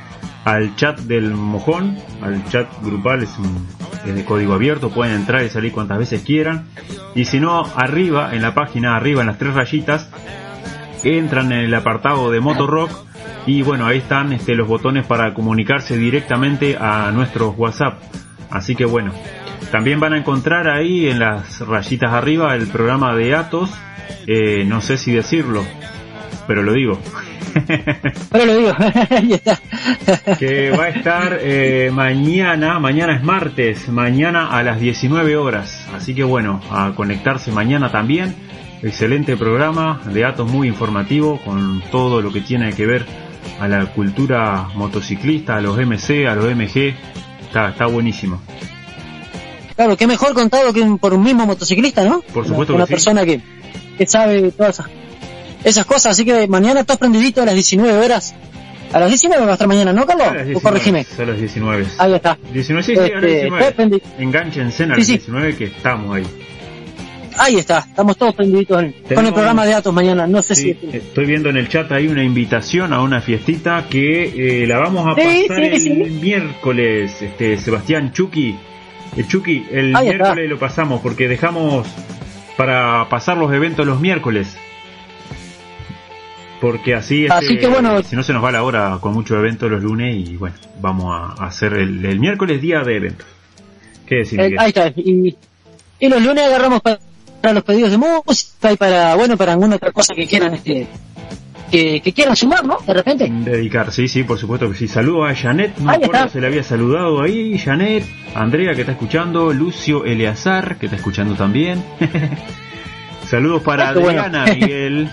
[0.45, 3.67] al chat del mojón, al chat grupal, es, un,
[4.07, 6.67] es de código abierto, pueden entrar y salir cuantas veces quieran.
[7.15, 10.09] Y si no, arriba, en la página, arriba en las tres rayitas,
[11.05, 12.91] entran en el apartado de Motorrock
[13.47, 18.01] y bueno, ahí están este, los botones para comunicarse directamente a nuestros WhatsApp.
[18.53, 19.13] Así que bueno,
[19.71, 23.71] también van a encontrar ahí en las rayitas arriba el programa de Atos,
[24.27, 25.65] eh, no sé si decirlo,
[26.47, 27.01] pero lo digo.
[28.31, 28.73] Pero lo digo,
[30.39, 35.87] que va a estar eh, mañana, mañana es martes, mañana a las 19 horas.
[35.95, 38.35] Así que bueno, a conectarse mañana también.
[38.83, 43.05] Excelente programa de datos muy informativo con todo lo que tiene que ver
[43.61, 46.95] a la cultura motociclista, a los MC, a los MG.
[47.53, 48.41] Está, está buenísimo.
[49.77, 52.23] Claro, qué mejor contado que un- por un mismo motociclista, ¿no?
[52.33, 52.93] Por supuesto Una, que sí.
[52.95, 53.43] persona que,
[53.99, 54.87] que sabe todas esas,
[55.63, 58.35] esas cosas, así que mañana todos prendiditos a las 19 horas.
[58.93, 60.29] A las 19 va a estar mañana, ¿no, Carlos?
[60.29, 61.07] A las ¿O 19, corregime?
[61.19, 61.87] a las 19.
[61.99, 62.39] Ahí está.
[62.55, 63.63] 19, sí, sí, a las Este, 19.
[63.73, 65.13] todos prendi- Enganchense a las sí.
[65.13, 66.27] 19 que estamos ahí.
[67.45, 70.77] Ahí está, estamos todos prendiditos en- con el programa de datos mañana, no sé Sí,
[70.81, 70.97] si...
[70.97, 75.07] estoy viendo en el chat ahí una invitación a una fiestita que eh, la vamos
[75.09, 78.57] a Sí, pasar sí, el miércoles, este Sebastián Chucky.
[79.17, 80.19] El Chucky, el Ahí está.
[80.25, 81.87] miércoles lo pasamos porque dejamos
[82.57, 84.57] para pasar los eventos los miércoles.
[86.61, 88.03] Porque así, Así este, que bueno.
[88.05, 91.13] si no se nos va la hora con muchos eventos los lunes y bueno, vamos
[91.41, 93.27] a hacer el, el miércoles día de eventos.
[94.07, 94.41] ¿Qué decir?
[94.41, 95.37] Eh, ahí está, y,
[95.99, 97.01] y los lunes agarramos para,
[97.43, 100.87] para los pedidos de música y para, bueno, para alguna otra cosa que quieran, este,
[101.71, 102.79] que, que quieran sumar, ¿no?
[102.87, 103.29] De repente.
[103.31, 104.89] Dedicar, sí, sí, por supuesto que sí.
[104.89, 109.53] Saludo a Janet, no acuerdo se le había saludado ahí, Janet, Andrea que está escuchando,
[109.53, 111.83] Lucio Eleazar que está escuchando también.
[113.29, 114.23] Saludos para Ah, bueno.
[114.23, 115.11] Adriana, Miguel.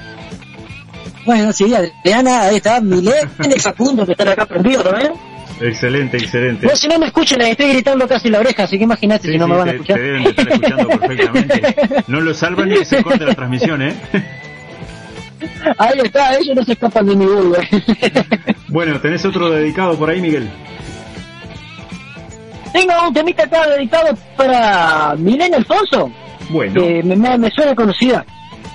[1.26, 3.30] Bueno, sí, Adriana, ahí está, Milet,
[3.62, 5.14] Facundo, que están acá prendidos también.
[5.62, 6.76] Excelente, excelente.
[6.76, 9.38] Si no me escuchan, les estoy gritando casi la oreja, así que imagínate Sí, si
[9.38, 9.96] no sí, me van a escuchar.
[9.98, 11.76] te deben de estar escuchando perfectamente.
[12.08, 13.94] No lo salvan ni se corta la transmisión, ¿eh?
[15.78, 17.56] Ahí está, ellos no se escapan de mi burgo.
[18.72, 20.48] Bueno, ¿tenés otro dedicado por ahí, Miguel?
[22.72, 26.12] Tengo un temita acá dedicado para Milena Alfonso,
[26.50, 28.24] Bueno, que me, suena conocida.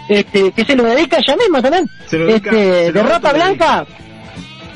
[0.08, 1.88] Este, que se lo dedica ella misma también.
[2.06, 3.32] Se lo dedica- este, se de autodedica.
[3.32, 3.86] Blanca,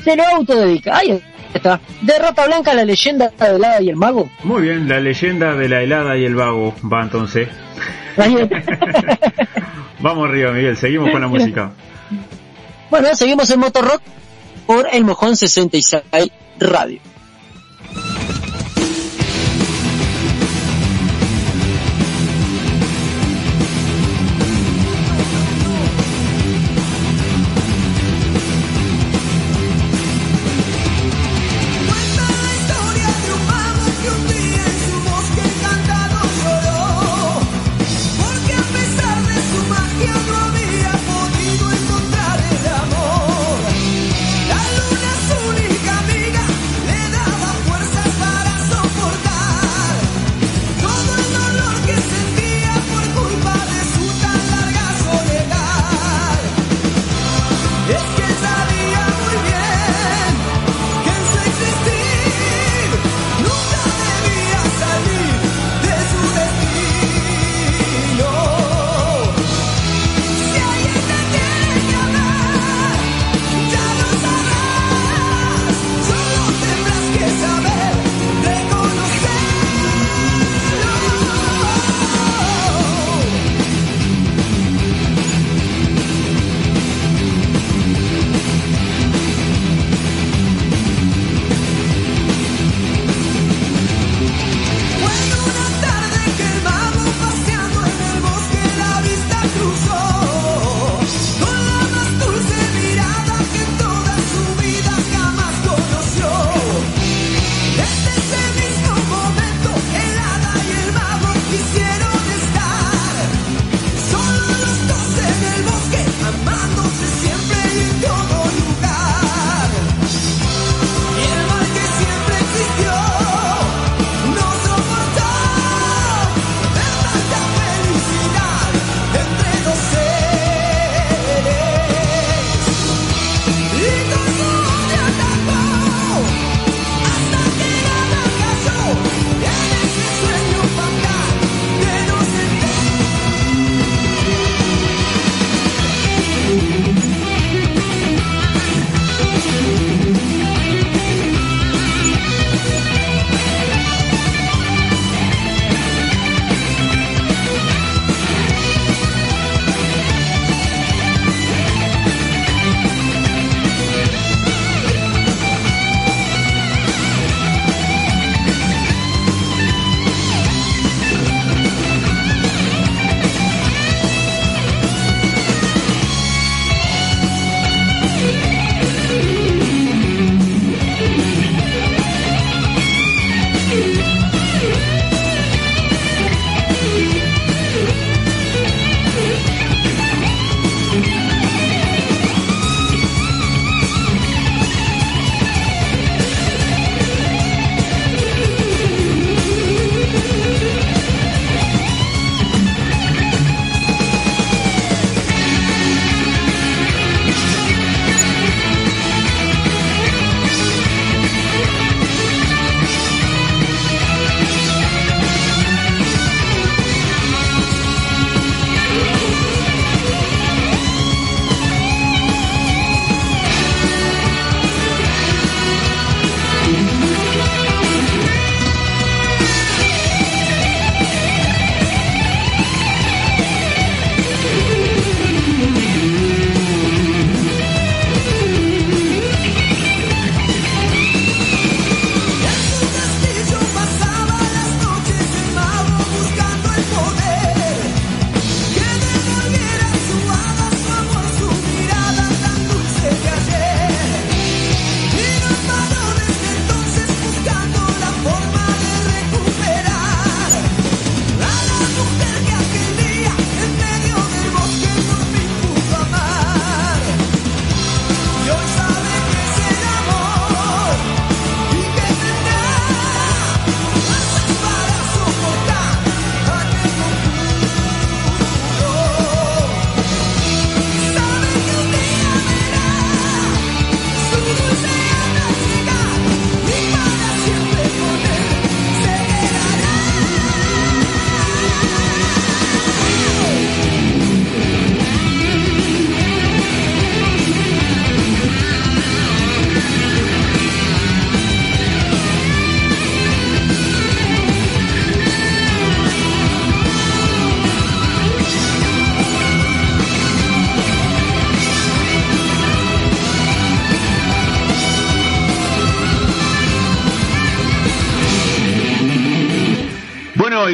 [0.05, 0.97] se lo autodedica.
[0.97, 1.21] Ahí
[1.53, 1.79] está.
[2.01, 4.29] De Rata Blanca, la leyenda del hada y el mago.
[4.43, 7.49] muy bien, la leyenda de la helada y el vago va entonces.
[9.99, 11.71] Vamos arriba, Miguel, seguimos con la música.
[12.89, 14.01] bueno, seguimos en Motorrock
[14.65, 16.99] por el Mojón 66 Radio.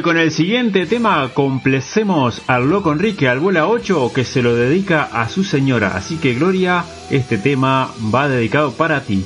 [0.06, 5.28] Con el siguiente tema complacemos al loco Enrique Albuela 8 que se lo dedica a
[5.30, 5.95] su señora.
[5.95, 9.26] Así que Gloria, este tema va dedicado para ti.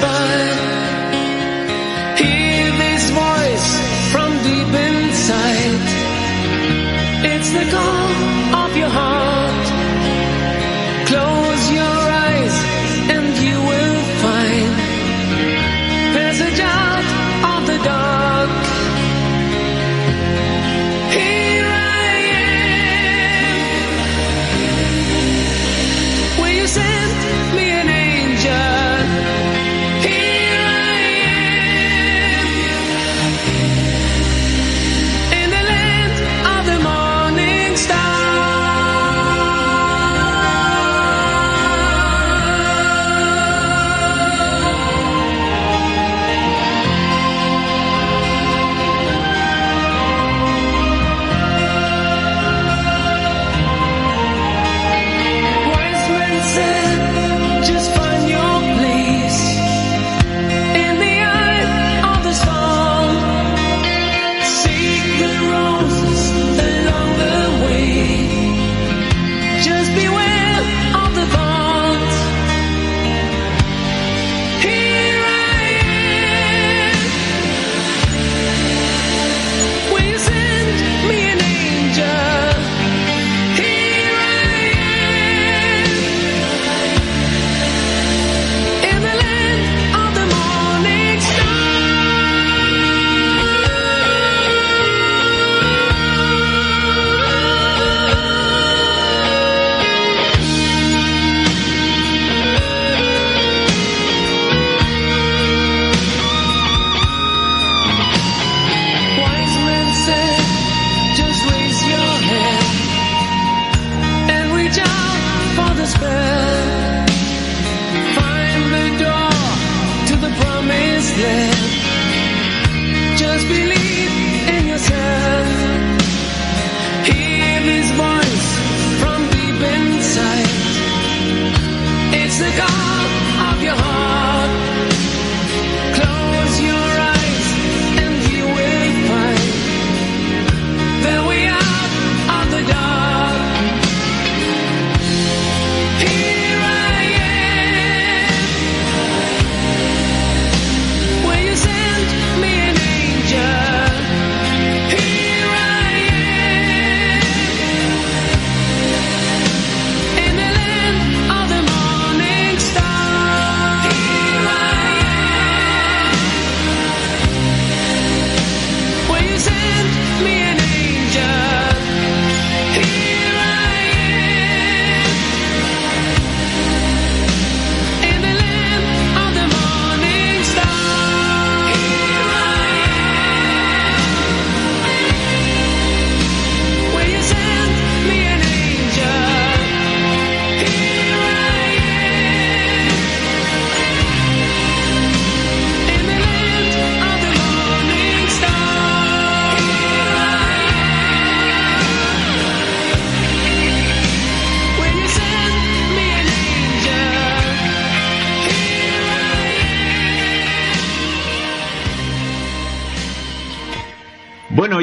[0.00, 0.58] Pass.
[2.20, 3.68] Hear this voice
[4.12, 5.82] from deep inside.
[7.32, 9.17] It's the call of your heart.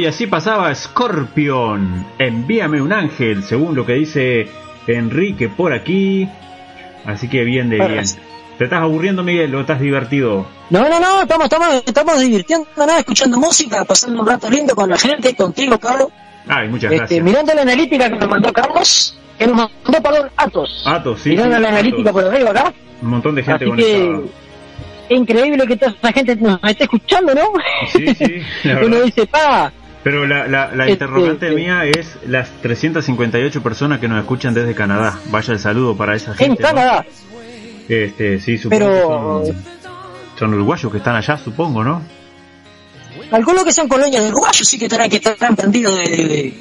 [0.06, 2.06] Y así pasaba Scorpion.
[2.20, 4.48] Envíame un ángel, según lo que dice
[4.86, 6.30] Enrique por aquí.
[7.08, 8.06] Así que bien de bien.
[8.60, 10.46] ¿Te estás aburriendo, Miguel, o estás divertido?
[10.70, 14.92] No, no, no, estamos, estamos, estamos divirtiendo, nada, escuchando música, pasando un rato lindo con
[14.92, 16.10] la gente, contigo, Carlos.
[16.48, 17.24] Ay, muchas Este, gracias.
[17.24, 20.84] mirando la analítica que nos mandó Carlos, que nos mandó, perdón, Atos.
[20.86, 21.30] Atos, sí.
[21.32, 22.24] mirando sí, la analítica Atos.
[22.24, 22.74] por arriba acá.
[23.02, 24.22] Un montón de gente que
[25.10, 27.42] increíble que toda esa gente nos esté escuchando, ¿no?
[27.92, 28.42] Sí, sí,
[28.86, 29.72] Uno dice, pa,
[30.06, 31.56] Pero la, la, la Este, interrogante este.
[31.60, 35.20] mía es las 358 personas que nos escuchan desde Canadá.
[35.32, 36.46] Vaya el saludo para esa gente.
[36.46, 36.68] en ¿no?
[36.76, 37.06] Canadá.
[37.90, 39.64] Este, sí, supongo Pero que son,
[40.38, 42.04] son uruguayos que están allá, supongo, ¿no?
[43.32, 46.54] calculo que son colonias de uruguayos, sí que estarán, que estarán prendidos de...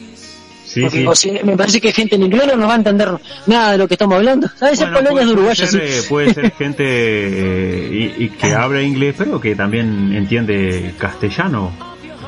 [0.64, 1.07] Sí, porque, sí.
[1.07, 3.11] o sea, me parece que gente en inglés no nos va a entender
[3.47, 4.49] nada de lo que estamos hablando.
[4.49, 5.99] Son Bueno, colonias de puede, uruguayos, ser, sí.
[5.99, 11.70] eh, puede ser gente eh, y, y que habla inglés, pero que también entiende castellano,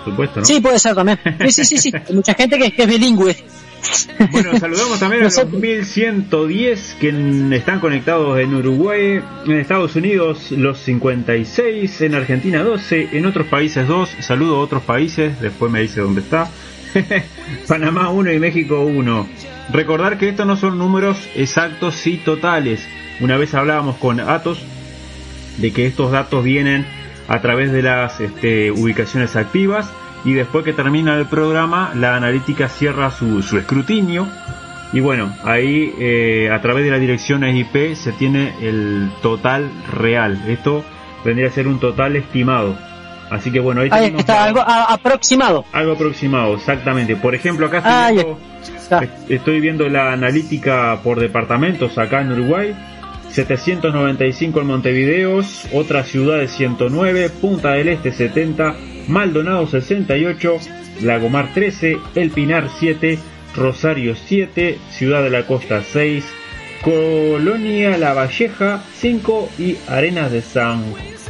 [0.06, 0.46] supuesto, ¿no?
[0.46, 1.18] Sí, puede ser también.
[1.40, 1.92] Sí, sí, sí, sí.
[2.08, 3.36] Hay mucha gente que, que es bilingüe.
[4.30, 5.60] Bueno, saludamos también a los Nosotros.
[5.60, 13.26] 1110 que están conectados en Uruguay, en Estados Unidos los 56, en Argentina 12, en
[13.26, 14.08] otros países 2.
[14.20, 16.50] Saludo a otros países, después me dice dónde está.
[17.68, 19.28] Panamá 1 y México 1.
[19.72, 22.86] Recordar que estos no son números exactos y totales.
[23.20, 24.58] Una vez hablábamos con Atos
[25.58, 26.86] de que estos datos vienen
[27.28, 29.90] a través de las este, ubicaciones activas
[30.24, 34.26] y después que termina el programa la analítica cierra su, su escrutinio
[34.92, 40.40] y bueno, ahí eh, a través de las direcciones IP se tiene el total real.
[40.48, 40.84] Esto
[41.24, 42.76] vendría a ser un total estimado.
[43.28, 45.64] Así que bueno, ahí está, algo a- aproximado.
[45.72, 47.16] algo aproximado, exactamente.
[47.16, 48.38] Por ejemplo, acá estoy, viendo,
[49.28, 52.74] estoy viendo la analítica por departamentos acá en Uruguay.
[53.30, 55.40] 795 en Montevideo,
[55.72, 58.76] otras ciudades 109, Punta del Este 70,
[59.08, 60.58] Maldonado 68,
[61.02, 63.18] Lagomar 13, El Pinar 7,
[63.54, 66.24] Rosario 7, Ciudad de la Costa 6,
[66.82, 70.84] Colonia La Valleja 5 y Arenas de San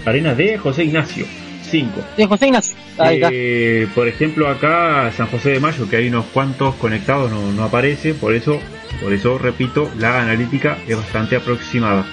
[0.04, 1.26] Arenas de José Ignacio
[1.70, 2.00] 5.
[2.16, 2.76] De José Ignacio.
[2.98, 3.30] Ahí está.
[3.32, 7.64] Eh, por ejemplo, acá San José de Mayo, que hay unos cuantos conectados, no, no
[7.64, 8.60] aparece, por eso,
[9.00, 12.06] por eso repito, la analítica es bastante aproximada.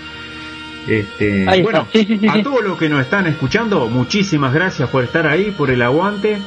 [0.87, 5.03] Este, bueno, Sí, sí, sí, a todos los que nos están escuchando, muchísimas gracias por
[5.03, 6.37] estar ahí, por el aguante.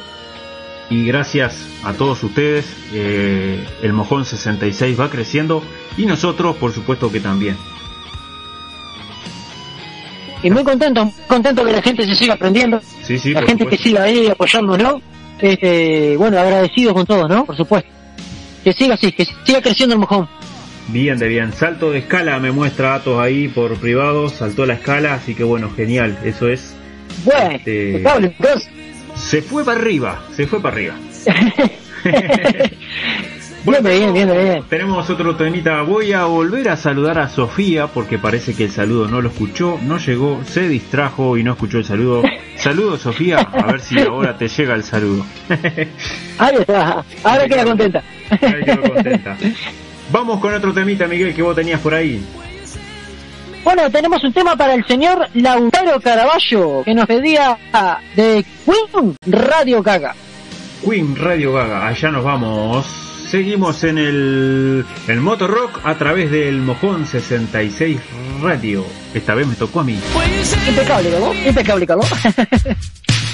[0.89, 5.61] Y gracias a todos ustedes, eh, el Mojón 66 va creciendo
[5.97, 7.57] y nosotros, por supuesto que también.
[10.43, 12.79] Y muy contento, muy contento que la gente se siga aprendiendo.
[13.03, 15.01] Sí, sí, la gente que siga ahí apoyándonos.
[15.39, 17.45] Este, bueno, agradecidos con todos, ¿no?
[17.45, 17.96] Por supuesto.
[18.67, 20.27] Que siga así, que siga creciendo el mojón.
[20.89, 21.53] Bien, de bien.
[21.53, 25.71] Salto de escala me muestra datos ahí por privado, saltó la escala, así que bueno,
[25.73, 26.19] genial.
[26.25, 26.75] Eso es.
[27.23, 28.03] Bueno, Este-.
[29.15, 30.95] Se fue para arriba, se fue para arriba.
[33.67, 34.63] Bien, bien, bien, bien.
[34.69, 35.81] Tenemos otro temita.
[35.81, 39.77] Voy a volver a saludar a Sofía porque parece que el saludo no lo escuchó,
[39.83, 42.23] no llegó, se distrajo y no escuchó el saludo.
[42.55, 45.25] Saludos Sofía, a ver si ahora te llega el saludo.
[46.37, 48.03] Ahí está, ahora queda contenta.
[48.29, 49.37] Ahí quedó contenta.
[50.11, 52.23] Vamos con otro temita, Miguel, que vos tenías por ahí.
[53.63, 57.57] Bueno, tenemos un tema para el señor Lautaro Caraballo, que nos pedía
[58.15, 60.15] de Queen Radio Gaga.
[60.85, 62.85] Queen Radio Gaga, allá nos vamos.
[63.29, 67.99] Seguimos en el, el Motor Rock a través del Mojón 66
[68.41, 68.85] Radio.
[69.13, 69.99] Esta vez me tocó a mí.
[70.69, 71.33] Impecable, ¿no?
[71.33, 71.99] Impecable, ¿no?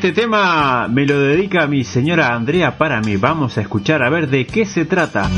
[0.00, 3.18] este tema me lo dedica mi señora Andrea para mí.
[3.18, 5.28] Vamos a escuchar a ver de qué se trata.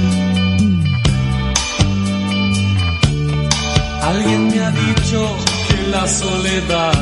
[4.03, 5.37] Alguien me ha dicho
[5.67, 6.93] que la soledad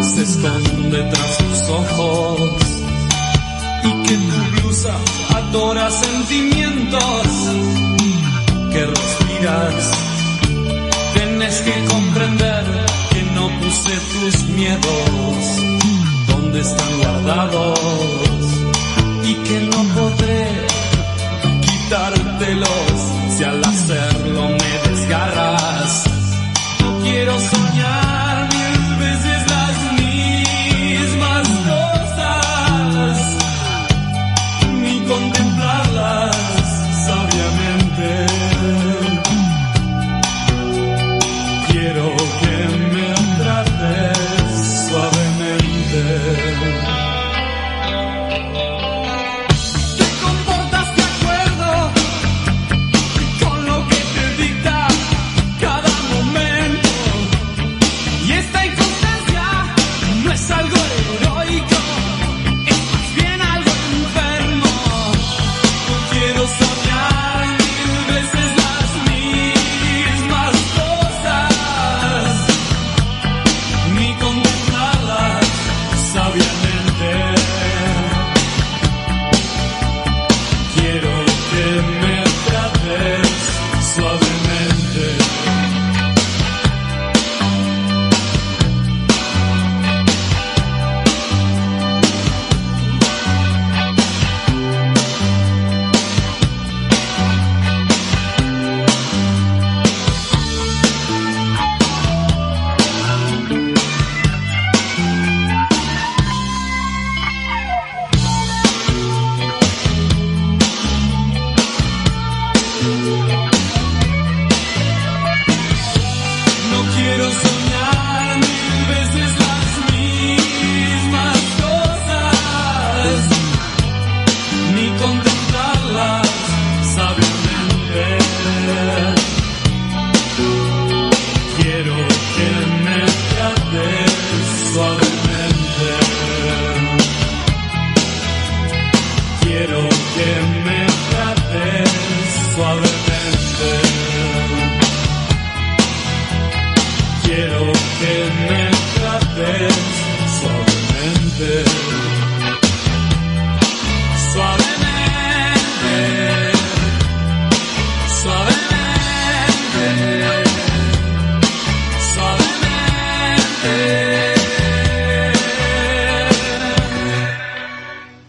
[0.00, 2.52] se esconde tras tus ojos
[3.82, 4.94] y que tu blusa
[5.34, 7.26] adora sentimientos
[8.70, 9.90] que respiras.
[11.14, 12.64] Tienes que comprender
[13.10, 15.97] que no puse tus miedos
[16.48, 17.78] donde están guardados
[19.22, 20.46] y que no podré
[21.60, 22.70] quitártelos
[23.36, 26.04] si al hacerlo me desgarras.
[26.80, 28.17] No quiero soñar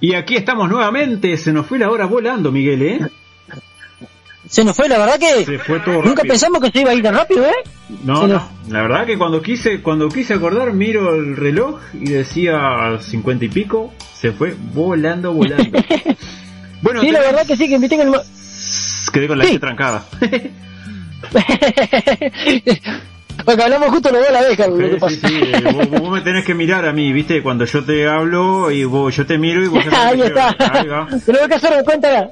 [0.02, 1.36] Y aquí estamos nuevamente.
[1.38, 3.00] Se nos fue la hora volando, Miguel, ¿eh?
[4.48, 6.94] Se nos fue, la verdad que Se fue todo nunca pensamos que se iba a
[6.96, 7.54] ir tan rápido, ¿eh?
[8.04, 8.50] No, nos- no.
[8.70, 13.50] La verdad que cuando quise, cuando quise acordar, miro el reloj y decía cincuenta y
[13.50, 13.94] pico.
[14.14, 15.80] Se fue volando, volando.
[16.82, 18.14] Bueno, sí, la verdad que sí, que que el...
[19.12, 19.60] quedé con la Sí.
[19.60, 20.06] trancada.
[23.46, 25.16] Porque hablamos justo los dos a la vez, Carlos, lo que pasa.
[25.16, 27.42] sí, sí, eh, vos, vos me tenés que mirar a mí, ¿viste?
[27.42, 30.56] Cuando yo te hablo y vos, yo te miro y vos Ahí está.
[30.72, 31.08] Ahí va.
[31.26, 32.30] Tenemos que hacer de cuenta,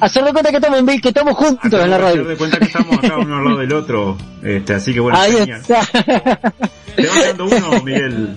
[0.00, 2.24] hacer de cuenta que estamos que estamos juntos en la radio.
[2.24, 4.16] de cuenta que estamos acá uno al lado del otro.
[4.42, 5.60] Este, así que bueno, Ahí genial.
[5.60, 5.86] está.
[6.96, 8.36] Te va quedando uno, Miguel.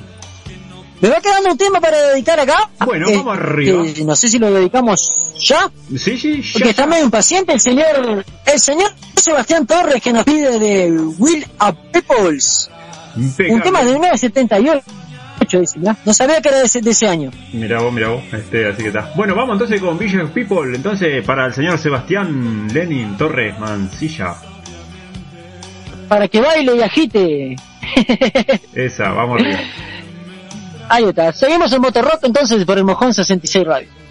[1.04, 2.70] Me va quedando un tema para dedicar acá.
[2.86, 3.84] Bueno, Eh, vamos arriba.
[3.86, 5.70] eh, no sé si lo dedicamos ya.
[5.98, 10.58] Sí, sí, Porque está medio impaciente el señor, el señor Sebastián Torres que nos pide
[10.60, 12.70] de Will of Peoples.
[13.18, 14.82] Un tema de 1978,
[15.60, 15.98] dice, mirá.
[16.06, 17.32] No sabía que era de ese, de ese año.
[17.52, 19.12] Mira vos, mira vos, este, así que está.
[19.18, 24.36] Bueno, vamos entonces con Village People, entonces para el señor Sebastián Lenin Torres Mancilla.
[26.08, 27.56] Para que baile y agite.
[28.74, 29.60] Esa, vamos arriba.
[30.90, 31.32] Ahí está.
[31.32, 34.03] Seguimos en Motorrock entonces por el Mojón 66 Radio.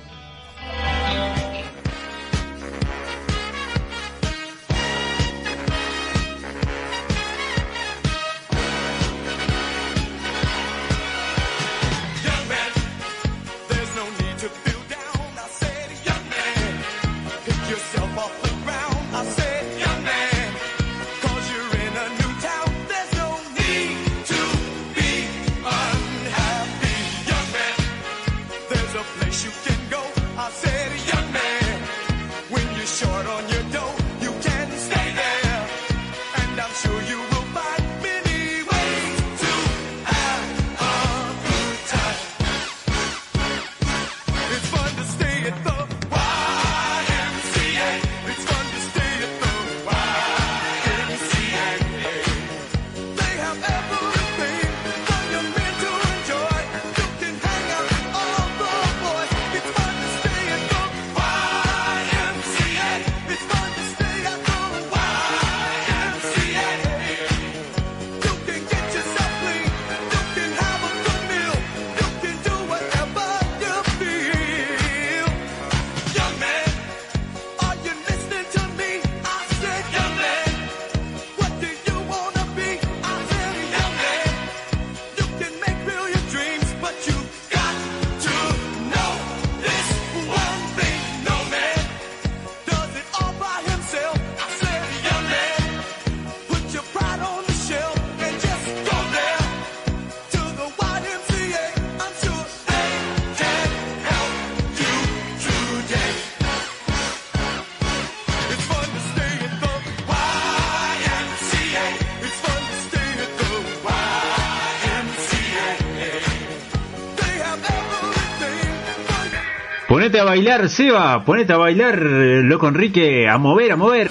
[120.52, 124.10] Bailar, Seba, ponete a bailar, eh, loco Enrique, a mover, a mover.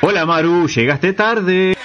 [0.00, 1.75] Hola Maru, llegaste tarde.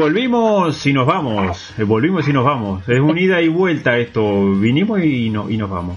[0.00, 1.74] Volvimos y nos vamos.
[1.78, 2.88] Eh, Volvimos y nos vamos.
[2.88, 4.52] Es un ida y vuelta esto.
[4.54, 5.96] Vinimos y, no, y nos vamos.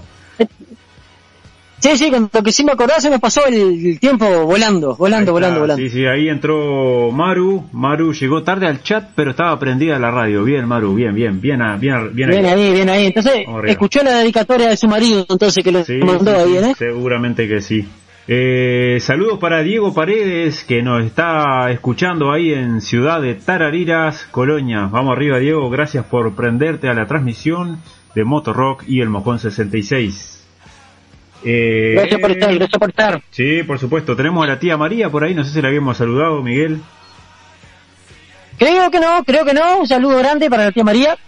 [1.80, 3.54] Sí, sí, con lo que sí me acordás se nos pasó el,
[3.86, 5.82] el tiempo volando, volando, volando, volando.
[5.82, 7.64] Sí, sí, ahí entró Maru.
[7.72, 10.44] Maru llegó tarde al chat, pero estaba prendida la radio.
[10.44, 12.30] Bien, Maru, bien, bien, bien, bien, bien.
[12.30, 13.06] Bien ahí, bien ahí.
[13.06, 16.70] Entonces, escuchó la dedicatoria de su marido, entonces que lo Sí, mandó sí, ahí, sí,
[16.70, 16.74] ¿eh?
[16.78, 17.86] Seguramente que sí.
[18.26, 24.88] Eh, saludos para Diego Paredes, que nos está escuchando ahí en Ciudad de Tarariras, Colonia.
[24.90, 25.68] Vamos arriba, Diego.
[25.68, 27.82] Gracias por prenderte a la transmisión
[28.14, 30.46] de Motorrock y el Mojón 66.
[31.46, 33.22] Eh, Gracias por estar, gracias por estar.
[33.30, 34.16] Sí, por supuesto.
[34.16, 35.34] Tenemos a la tía María por ahí.
[35.34, 36.80] No sé si la habíamos saludado, Miguel.
[38.58, 39.80] Creo que no, creo que no.
[39.80, 41.18] Un saludo grande para la tía María,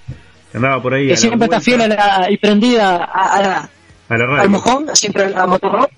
[0.51, 1.09] Que andaba por ahí.
[1.09, 3.71] que siempre está fiel a la- y prendida a, a la-
[4.09, 5.91] a la al mojón, siempre a motorrock.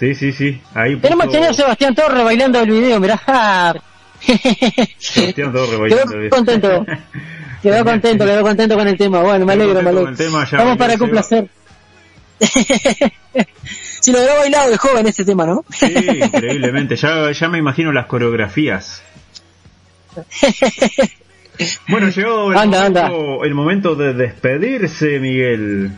[0.00, 0.58] Sí, sí, sí.
[0.72, 3.20] Ahí Tenemos puso señor Sebastián Torres bailando el video, mirá.
[4.98, 6.30] Sebastián Torre Quedó bailando.
[6.30, 6.86] contento.
[7.62, 9.20] Quedó contento, quedó contento con el tema.
[9.20, 10.08] Bueno, me alegro, me alegro.
[10.08, 11.46] el Vamos para complacer.
[14.00, 15.66] si lo habrá bailado de joven este tema, ¿no?
[15.68, 16.96] Sí, increíblemente.
[16.96, 19.02] Ya, ya me imagino las coreografías.
[21.88, 25.92] Bueno, llegó el, Anda, momento, el momento de despedirse, Miguel.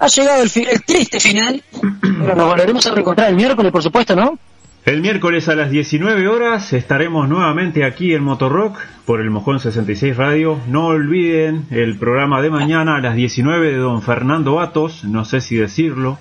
[0.00, 0.50] Ha llegado el,
[0.84, 1.62] triste final.
[2.00, 4.38] Pero nos volveremos a reencontrar el miércoles, por supuesto, ¿no?
[4.86, 10.16] El miércoles a las 19 horas estaremos nuevamente aquí en Motorrock por el Mojón 66
[10.16, 10.58] Radio.
[10.68, 15.42] No olviden el programa de mañana a las 19 de don Fernando Atos, no sé
[15.42, 16.18] si decirlo,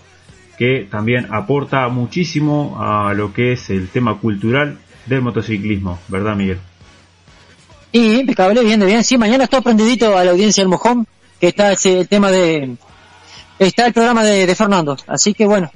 [0.58, 6.60] que también aporta muchísimo a lo que es el tema cultural del motociclismo, ¿verdad Miguel?
[7.94, 9.06] Y impecable, bien, bien.
[9.06, 11.08] Sí, mañana está prendidito a la audiencia del mojón,
[11.40, 12.76] que está ese, el tema de...
[13.60, 14.98] Está el programa de, de Fernando.
[15.08, 15.70] Así que bueno,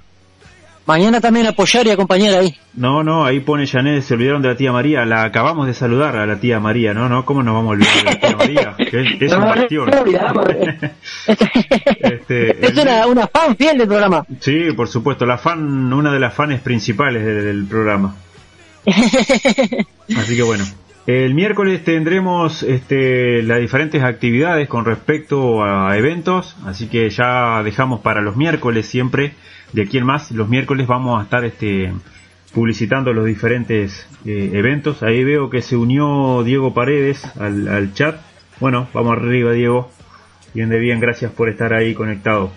[0.85, 2.55] mañana también apoyar y acompañar ahí.
[2.75, 6.15] No, no, ahí pone Janet, se olvidaron de la tía María, la acabamos de saludar
[6.15, 8.75] a la tía María, no, no, ¿cómo nos vamos a olvidar de la tía María?
[8.77, 9.89] Que es, un No, bastión.
[9.91, 10.43] no.
[11.99, 14.25] Este, Es el- una, una fan fiel del programa.
[14.39, 18.15] Sí, por supuesto, la fan, una de las fans principales de- del programa.
[20.17, 20.65] Así que bueno,
[21.05, 28.01] el miércoles tendremos este, las diferentes actividades con respecto a eventos, así que ya dejamos
[28.01, 29.33] para los miércoles siempre,
[29.73, 31.91] de aquí en más, los miércoles vamos a estar este,
[32.53, 35.03] publicitando los diferentes eh, eventos.
[35.03, 38.21] Ahí veo que se unió Diego Paredes al, al chat.
[38.59, 39.91] Bueno, vamos arriba Diego.
[40.53, 42.51] Bien de bien, gracias por estar ahí conectado.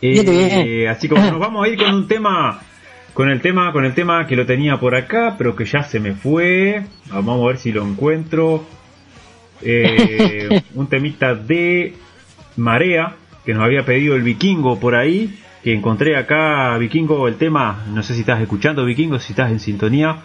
[0.00, 0.26] Bien.
[0.28, 2.60] Eh, así como nos vamos a ir con un tema,
[3.16, 6.00] con el tema, con el tema que lo tenía por acá, pero que ya se
[6.00, 6.84] me fue.
[7.10, 8.66] Vamos a ver si lo encuentro.
[9.62, 11.94] Eh, un temita de
[12.58, 13.14] Marea,
[13.46, 15.34] que nos había pedido el vikingo por ahí,
[15.64, 19.60] que encontré acá, vikingo, el tema, no sé si estás escuchando vikingo, si estás en
[19.60, 20.18] sintonía,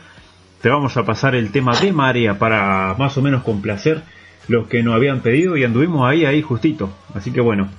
[0.61, 4.01] te vamos a pasar el tema de Marea para más o menos complacer
[4.49, 6.93] los que nos habían pedido y anduvimos ahí, ahí justito.
[7.13, 7.69] Así que bueno.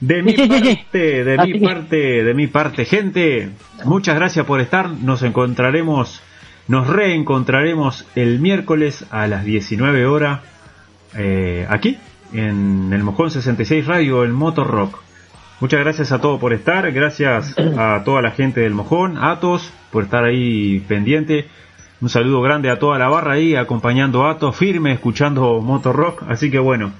[0.00, 3.50] De mi parte, de mi parte, de mi parte, gente,
[3.84, 4.90] muchas gracias por estar.
[4.90, 6.20] Nos encontraremos,
[6.68, 10.40] nos reencontraremos el miércoles a las 19 horas
[11.16, 11.98] eh, aquí
[12.32, 14.98] en el Mojón 66 Radio, el Motor Rock.
[15.60, 20.04] Muchas gracias a todos por estar, gracias a toda la gente del Mojón, Atos, por
[20.04, 21.46] estar ahí pendiente.
[22.00, 26.24] Un saludo grande a toda la barra ahí, acompañando a Ato, firme, escuchando Motor Rock.
[26.28, 26.92] Así que bueno,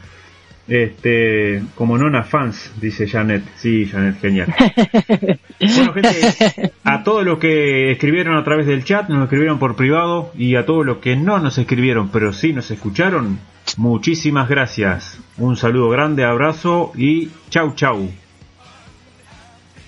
[0.66, 3.42] este, como nona fans, dice Janet.
[3.56, 4.54] Sí, Janet, genial.
[5.60, 10.32] bueno, gente, a todos los que escribieron a través del chat, nos escribieron por privado,
[10.36, 13.38] y a todos los que no nos escribieron, pero sí nos escucharon,
[13.76, 15.18] muchísimas gracias.
[15.36, 18.08] Un saludo grande, abrazo y chau chau.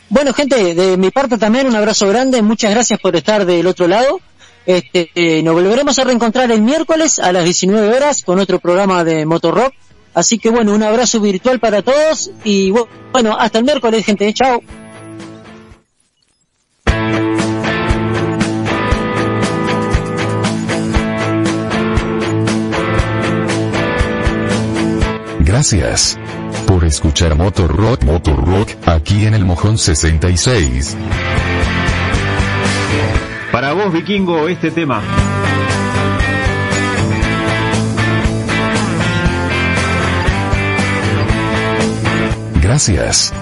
[0.08, 3.88] Bueno, gente, de mi parte también un abrazo grande, muchas gracias por estar del otro
[3.88, 4.20] lado.
[4.64, 9.04] Este, eh, nos volveremos a reencontrar el miércoles a las 19 horas con otro programa
[9.04, 9.72] de Motorrock.
[10.16, 14.32] Así que bueno, un abrazo virtual para todos y bu- bueno, hasta el miércoles, gente.
[14.32, 14.62] Chao.
[25.40, 26.18] Gracias
[26.66, 30.96] por escuchar Motor Rock Motor Rock aquí en el Mojón 66.
[33.52, 35.02] Para vos, vikingo, este tema.
[42.66, 43.32] Gracias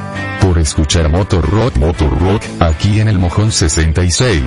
[0.43, 4.43] por escuchar Motor Rock Motor Rock aquí en el Mojón 66.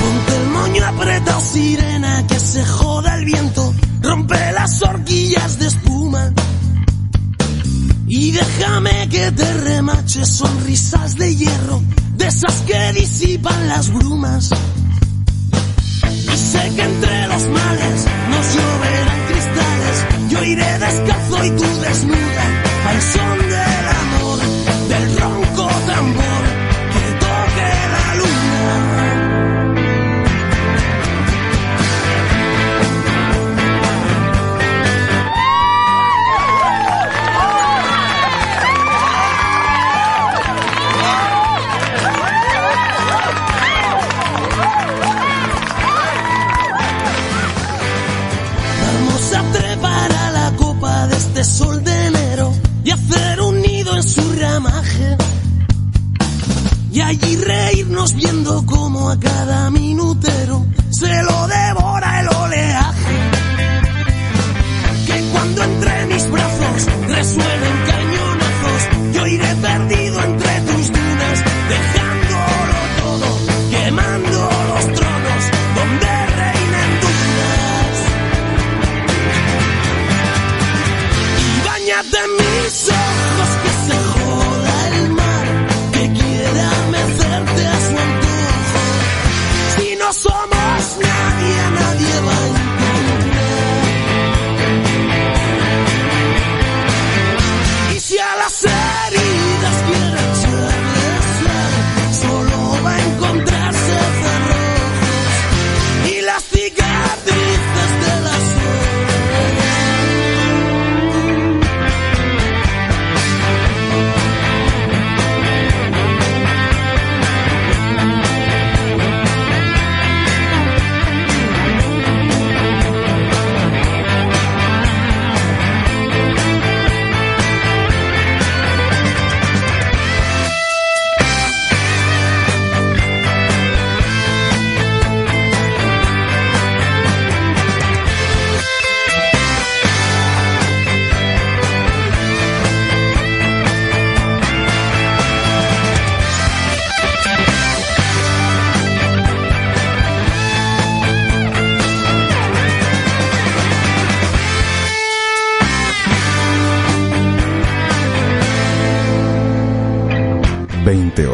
[0.00, 3.72] Ponte el moño apretado, sirena, que se joda el viento.
[4.02, 6.30] Rompe las horquillas de espuma.
[8.06, 11.80] Y déjame que te remache sonrisas de hierro,
[12.18, 14.50] de esas que disipan las brumas.
[16.04, 20.06] Y sé que entre los males nos lloverán cristales.
[20.28, 23.89] Yo iré descalzo y tú desnuda, al son del amor,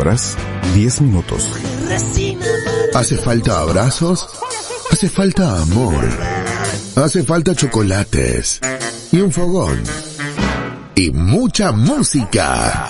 [0.06, 0.36] horas,
[0.74, 1.52] 10 minutos.
[2.94, 4.28] ¿Hace falta abrazos?
[4.90, 6.04] Hace falta amor.
[6.96, 8.60] Hace falta chocolates.
[9.12, 9.82] Y un fogón.
[10.94, 12.85] Y mucha música.